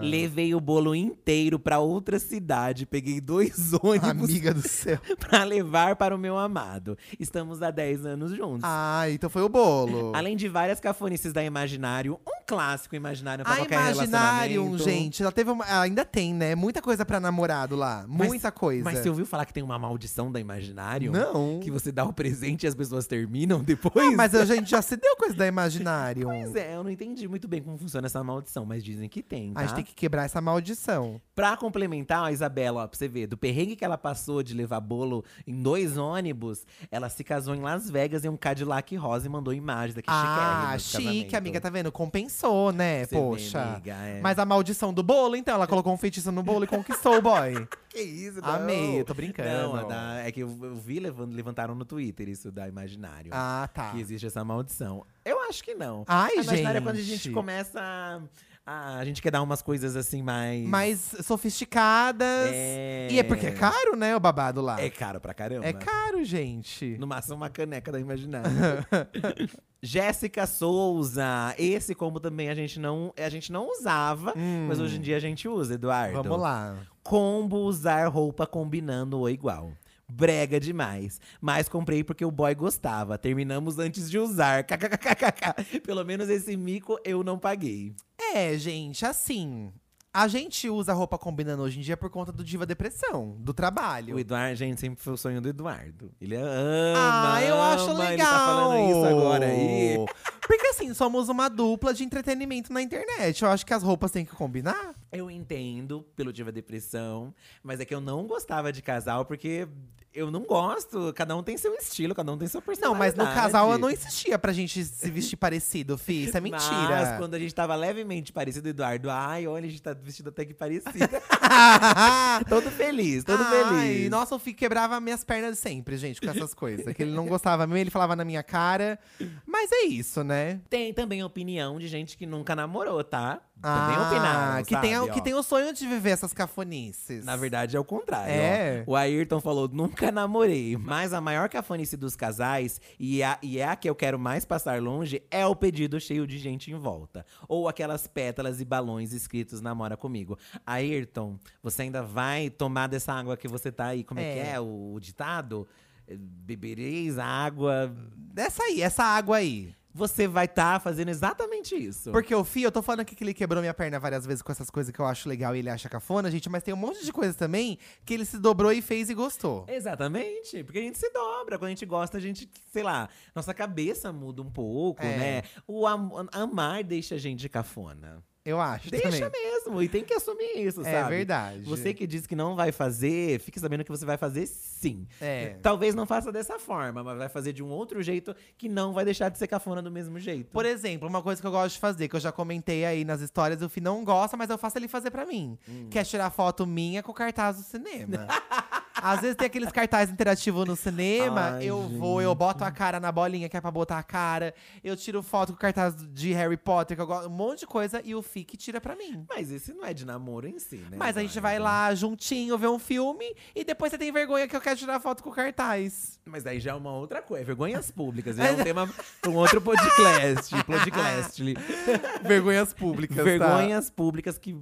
[0.03, 2.85] Levei o bolo inteiro pra outra cidade.
[2.85, 4.99] Peguei dois ônibus Amiga do céu.
[5.17, 6.95] pra levar para o meu amado.
[7.19, 8.61] Estamos há 10 anos juntos.
[8.63, 10.11] Ai, então foi o bolo.
[10.15, 14.77] Além de várias cafonices da Imaginário, um clássico Imaginário pra A qualquer relacionamento.
[14.83, 16.53] gente, ela teve uma, ainda tem, né?
[16.53, 18.05] Muita coisa pra namorado lá.
[18.07, 18.83] Mas- Muita coisa.
[18.83, 21.11] Mas você ouviu falar que tem uma maldição da Imaginário?
[21.11, 21.59] Não.
[21.61, 22.26] Que você dá o presente
[22.63, 24.13] e as pessoas terminam depois?
[24.13, 26.27] Ah, mas a gente já se deu coisa da Imaginarium.
[26.29, 29.53] Pois é, eu não entendi muito bem como funciona essa maldição, mas dizem que tem,
[29.53, 29.59] tá?
[29.61, 31.21] A gente tem que quebrar essa maldição.
[31.35, 34.79] Pra complementar, a Isabela, ó, pra você ver, do perrengue que ela passou de levar
[34.79, 39.29] bolo em dois ônibus, ela se casou em Las Vegas em um Cadillac rosa e
[39.29, 41.91] mandou imagens daqui Ah, chiquérrimo do chique, amiga, tá vendo?
[41.91, 43.05] Compensou, né?
[43.05, 43.61] Você vê, Poxa.
[43.61, 44.19] amiga, é.
[44.21, 47.21] Mas a maldição do bolo, então, ela colocou um feitiço no bolo e conquistou o
[47.21, 47.67] boy.
[47.89, 48.49] Que isso, não.
[48.49, 49.49] Amei, eu tô brincando.
[49.49, 53.31] Não, da- é que eu, eu vi, levan- levantaram no Twitter isso da Imaginário.
[53.33, 53.91] Ah, tá.
[53.91, 55.05] Que existe essa maldição.
[55.25, 56.05] Eu acho que não.
[56.07, 57.23] Ai, a Imaginário é quando a gente.
[57.23, 58.21] gente começa a,
[58.65, 58.97] a…
[58.99, 60.67] A gente quer dar umas coisas assim mais…
[60.67, 62.49] Mais sofisticadas.
[62.51, 63.07] É.
[63.11, 64.81] E é porque é caro, né, o babado lá.
[64.81, 65.65] É caro pra caramba.
[65.65, 66.97] É caro, gente.
[66.97, 68.49] No máximo uma caneca da Imaginário.
[69.81, 71.53] Jéssica Souza.
[71.57, 74.33] Esse combo também a gente não, a gente não usava,
[74.67, 76.19] mas hoje em dia a gente usa, Eduardo.
[76.19, 76.23] Hum.
[76.23, 76.75] Vamos lá.
[77.03, 79.71] Combo usar roupa combinando ou igual.
[80.09, 81.19] Brega demais.
[81.41, 83.17] Mas comprei porque o boy gostava.
[83.17, 84.63] Terminamos antes de usar.
[84.65, 85.79] KKKKK.
[85.81, 87.93] Pelo menos esse mico eu não paguei.
[88.33, 89.71] É, gente, assim.
[90.13, 94.15] A gente usa roupa combinando hoje em dia por conta do Diva Depressão, do trabalho.
[94.15, 96.11] O Eduardo, gente, sempre foi o sonho do Eduardo.
[96.19, 97.35] Ele ama.
[97.35, 98.11] Ah, eu acho ama, legal.
[98.11, 100.05] Ele tá falando isso agora aí.
[100.47, 103.43] Porque assim, somos uma dupla de entretenimento na internet.
[103.43, 104.95] Eu acho que as roupas têm que combinar.
[105.11, 109.67] Eu entendo pelo Diva Depressão, mas é que eu não gostava de casal porque
[110.13, 111.13] eu não gosto.
[111.13, 113.17] Cada um tem seu estilo, cada um tem sua Não, personalidade.
[113.17, 116.23] mas no casal eu não insistia pra gente se vestir parecido, fi.
[116.23, 117.15] Isso é Mas mentira.
[117.17, 120.53] quando a gente tava levemente parecido, Eduardo, ai, olha, a gente tá vestido até que
[120.53, 120.89] parecido.
[122.49, 124.09] todo feliz, todo Ai, feliz.
[124.09, 126.93] Nossa, o Fih quebrava minhas pernas sempre, gente, com essas coisas.
[126.95, 128.97] Que ele não gostava mesmo, ele falava na minha cara.
[129.45, 130.36] Mas é isso, né?
[130.69, 133.41] Tem também opinião de gente que nunca namorou, tá?
[133.59, 135.23] Também Ah, opinaram, que tem, sabe, que ó.
[135.23, 137.25] tem o sonho de viver essas cafonices.
[137.25, 138.31] Na verdade, é o contrário.
[138.31, 138.83] É?
[138.85, 138.91] ó.
[138.91, 140.77] O Ayrton falou: nunca namorei.
[140.77, 144.45] Mas a maior cafonice dos casais, e, a, e é a que eu quero mais
[144.45, 147.25] passar longe, é o pedido cheio de gente em volta.
[147.47, 150.37] Ou aquelas pétalas e balões escritos Namora comigo.
[150.65, 154.03] Ayrton, você ainda vai tomar dessa água que você tá aí?
[154.03, 154.49] Como é, que É.
[154.51, 155.67] é o, ditado?
[156.09, 157.91] Bebereis a água.
[158.35, 159.73] Essa aí, essa água aí.
[159.97, 162.11] Você vai estar fazendo exatamente isso.
[162.11, 164.51] Porque o Fih, eu tô falando aqui que ele quebrou minha perna várias vezes com
[164.51, 167.03] essas coisas que eu acho legal e ele acha cafona, gente, mas tem um monte
[167.03, 169.65] de coisas também que ele se dobrou e fez e gostou.
[169.67, 171.57] Exatamente, porque a gente se dobra.
[171.57, 175.17] Quando a gente gosta, a gente, sei lá, nossa cabeça muda um pouco, É.
[175.17, 175.43] né?
[175.65, 178.23] O am- amar deixa a gente cafona.
[178.47, 179.29] Eu acho Deixa também.
[179.43, 181.17] mesmo, e tem que assumir isso, É sabe?
[181.17, 181.59] verdade.
[181.63, 185.05] Você que diz que não vai fazer, fique sabendo que você vai fazer sim.
[185.19, 185.57] É.
[185.61, 189.03] Talvez não faça dessa forma, mas vai fazer de um outro jeito que não vai
[189.03, 190.49] deixar de ser cafona do mesmo jeito.
[190.51, 193.19] Por exemplo, uma coisa que eu gosto de fazer, que eu já comentei aí nas
[193.19, 195.57] histórias, o Fih não gosta, mas eu faço ele fazer pra mim.
[195.67, 195.87] Hum.
[195.91, 198.27] Que é tirar foto minha com o cartaz do cinema.
[199.01, 202.99] Às vezes tem aqueles cartazes interativos no cinema, Ai, eu vou, eu boto a cara
[202.99, 206.33] na bolinha que é pra botar a cara, eu tiro foto com o cartaz de
[206.33, 208.95] Harry Potter, que eu gosto, um monte de coisa, e o Fih que tira pra
[208.95, 209.25] mim.
[209.29, 210.97] Mas esse não é de namoro em si, né?
[210.97, 213.25] Mas a gente vai lá juntinho ver um filme
[213.55, 216.19] e depois você tem vergonha que eu quero tirar foto com o cartaz.
[216.25, 217.45] Mas daí já é uma outra coisa.
[217.45, 218.35] Vergonhas públicas.
[218.35, 218.89] Já é um tema
[219.21, 220.63] para um outro podcast.
[220.63, 221.43] podcast.
[222.23, 223.17] Vergonhas públicas.
[223.17, 223.23] tá?
[223.23, 224.55] Vergonhas públicas que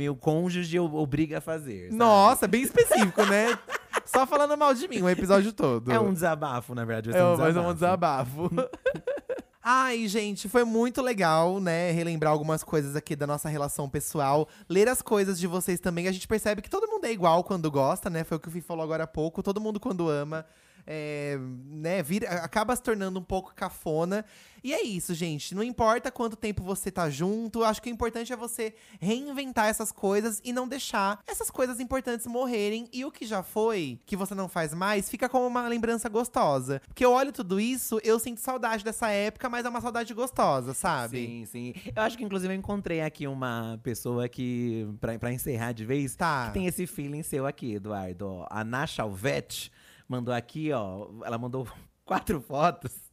[0.00, 1.86] meu cônjuge obriga a fazer.
[1.86, 1.96] sabe?
[1.96, 3.58] Nossa, bem específico, né?
[4.06, 5.92] Só falando mal de mim o episódio todo.
[5.92, 7.10] É um desabafo, na verdade.
[7.10, 8.50] Vai ser É, um mas é um desabafo.
[9.62, 11.90] Ai, gente, foi muito legal, né?
[11.90, 14.48] Relembrar algumas coisas aqui da nossa relação pessoal.
[14.68, 16.08] Ler as coisas de vocês também.
[16.08, 18.24] A gente percebe que todo mundo é igual quando gosta, né?
[18.24, 19.42] Foi o que o Fih falou agora há pouco.
[19.42, 20.46] Todo mundo quando ama.
[20.92, 21.38] É,
[21.68, 24.24] né, vira, acaba se tornando um pouco cafona.
[24.62, 25.54] E é isso, gente.
[25.54, 29.92] Não importa quanto tempo você tá junto, acho que o importante é você reinventar essas
[29.92, 32.88] coisas e não deixar essas coisas importantes morrerem.
[32.92, 36.82] E o que já foi, que você não faz mais, fica como uma lembrança gostosa.
[36.88, 40.74] Porque eu olho tudo isso, eu sinto saudade dessa época, mas é uma saudade gostosa,
[40.74, 41.24] sabe?
[41.24, 41.74] Sim, sim.
[41.94, 46.16] Eu acho que, inclusive, eu encontrei aqui uma pessoa que, pra, pra encerrar de vez,
[46.16, 46.48] Tá.
[46.48, 48.44] que tem esse feeling seu aqui, Eduardo.
[48.50, 49.70] A Nasha Alvete
[50.10, 51.08] mandou aqui, ó.
[51.24, 51.66] Ela mandou
[52.04, 53.08] quatro fotos.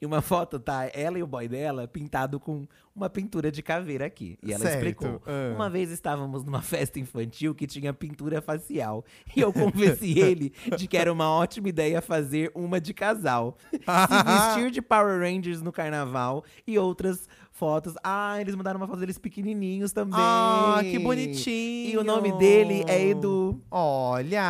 [0.00, 4.06] E uma foto tá ela e o boy dela pintado com uma pintura de caveira
[4.06, 4.38] aqui.
[4.40, 5.20] E ela Certo, explicou.
[5.26, 5.52] ah.
[5.56, 9.04] Uma vez estávamos numa festa infantil que tinha pintura facial.
[9.34, 13.56] E eu convenci ele de que era uma ótima ideia fazer uma de casal.
[13.72, 13.78] Se
[14.24, 17.94] vestir de Power Rangers no carnaval e outras fotos.
[18.02, 20.18] Ah, eles mandaram uma foto deles pequenininhos também.
[20.18, 21.90] Ah, que bonitinho!
[21.90, 23.60] E o nome dele é Edu.
[23.70, 24.42] Olha!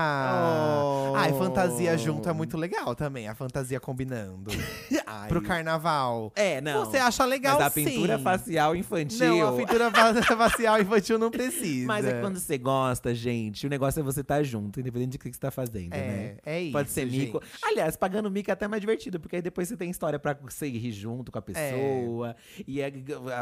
[1.12, 1.16] Oh.
[1.16, 4.50] Ai, fantasia junto é muito legal também, a fantasia combinando.
[5.06, 5.28] Ai.
[5.28, 6.32] Pro carnaval.
[6.34, 6.84] É, não.
[6.84, 7.84] Você acha legal Mas a sim.
[7.84, 9.26] pintura facial infantil.
[9.36, 11.86] Não, a pintura fa- facial infantil não precisa.
[11.86, 13.66] Mas é quando você gosta, gente.
[13.66, 16.36] O negócio é você estar junto, independente do que você tá fazendo, É, né?
[16.44, 17.40] é isso, Pode ser mico.
[17.42, 17.58] gente.
[17.62, 20.68] Aliás, pagando mico é até mais divertido, porque aí depois você tem história pra você
[20.68, 22.34] rir junto com a pessoa.
[22.66, 22.91] E é,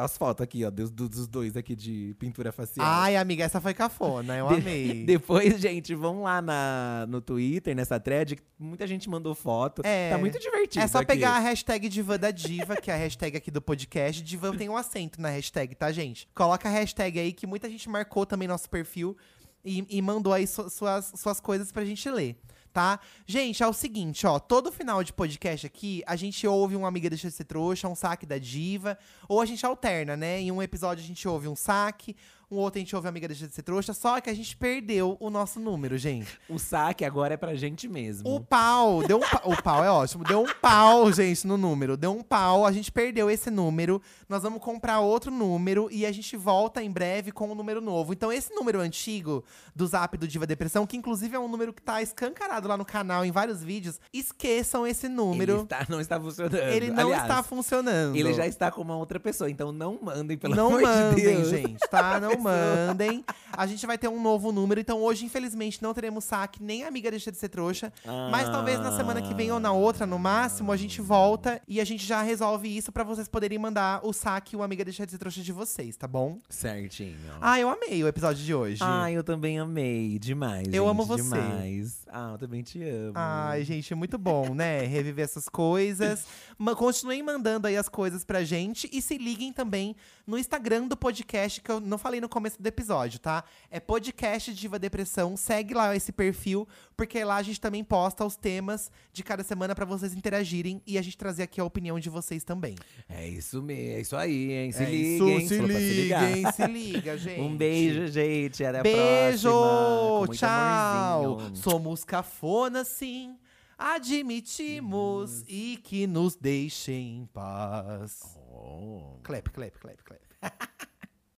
[0.02, 2.86] as fotos aqui, ó, dos, dos dois aqui de pintura facial.
[2.86, 5.04] Ai, amiga, essa foi cafona, eu De- amei.
[5.06, 9.82] Depois, gente, vão lá na, no Twitter, nessa thread, que muita gente mandou foto.
[9.84, 10.10] É.
[10.10, 10.84] Tá muito divertido.
[10.84, 11.06] É só aqui.
[11.08, 14.22] pegar a hashtag Diva da Diva, que é a hashtag aqui do podcast.
[14.22, 16.28] Diva tem um acento na hashtag, tá, gente?
[16.34, 19.16] Coloca a hashtag aí, que muita gente marcou também nosso perfil
[19.64, 22.36] e, e mandou aí su- suas, suas coisas pra gente ler.
[22.72, 23.00] Tá?
[23.26, 24.38] Gente, é o seguinte, ó.
[24.38, 27.96] Todo final de podcast aqui, a gente ouve um Amiga Deixa de Ser Trouxa, um
[27.96, 28.96] saque da diva.
[29.28, 30.40] Ou a gente alterna, né?
[30.40, 32.16] Em um episódio a gente ouve um saque,
[32.50, 35.16] um outro a gente ouve Amiga Deixa de Ser Trouxa, só que a gente perdeu
[35.20, 36.38] o nosso número, gente.
[36.48, 38.28] O saque agora é pra gente mesmo.
[38.34, 40.24] O pau, deu um pa- O pau é ótimo.
[40.24, 41.96] Deu um pau, gente, no número.
[41.96, 44.02] Deu um pau, a gente perdeu esse número.
[44.28, 48.12] Nós vamos comprar outro número e a gente volta em breve com um número novo.
[48.12, 49.44] Então, esse número antigo
[49.74, 52.84] do Zap do Diva Depressão, que inclusive é um número que tá escancarado lá no
[52.84, 55.62] canal em vários vídeos, esqueçam esse Ele número.
[55.62, 56.54] está- não está funcionando.
[56.56, 58.16] Ele não Aliás, está funcionando.
[58.16, 61.22] Ele já está com uma outra pessoa, então não mandem, pelo não amor mandem, de
[61.22, 61.48] Deus.
[61.48, 62.18] gente, tá?
[62.20, 63.24] Não mandem.
[63.52, 66.88] A gente vai ter um novo número, então hoje, infelizmente, não teremos saque, nem a
[66.88, 67.92] amiga deixa de ser trouxa.
[68.30, 71.80] Mas talvez na semana que vem ou na outra, no máximo, a gente volta e
[71.80, 75.04] a gente já resolve isso pra vocês poderem mandar o saque e o amiga deixa
[75.04, 76.38] de ser trouxa de vocês, tá bom?
[76.48, 77.16] Certinho.
[77.40, 78.80] Ah, eu amei o episódio de hoje.
[78.82, 80.18] Ah, eu também amei.
[80.18, 80.66] Demais.
[80.68, 81.22] Eu gente, amo você.
[81.22, 82.06] Demais.
[82.08, 83.12] Ah, eu também te amo.
[83.14, 84.80] Ai, gente, é muito bom, né?
[84.86, 86.26] Reviver essas coisas.
[86.76, 88.88] Continuem mandando aí as coisas pra gente.
[88.92, 89.94] E se liguem também
[90.26, 93.44] no Instagram do podcast, que eu não falei no começo do episódio, tá?
[93.70, 95.36] É podcast Diva Depressão.
[95.36, 96.66] Segue lá esse perfil,
[96.96, 100.96] porque lá a gente também posta os temas de cada semana pra vocês interagirem e
[100.96, 102.76] a gente trazer aqui a opinião de vocês também.
[103.08, 103.94] É isso mesmo.
[103.96, 104.72] É isso aí, hein?
[104.72, 105.36] Se É liguem.
[105.38, 106.30] isso, se ligar.
[106.32, 107.40] liguem, se liga, gente.
[107.40, 108.64] Um beijo, gente.
[108.64, 109.50] Até a Beijo!
[109.50, 110.10] próxima.
[110.10, 111.24] Com muito Tchau!
[111.24, 111.56] amorzinho.
[111.56, 113.36] Somos cafona, sim.
[113.78, 118.20] Admitimos e que nos deixem em paz.
[118.52, 119.16] Oh.
[119.22, 120.20] Clap, clap, clap, clap.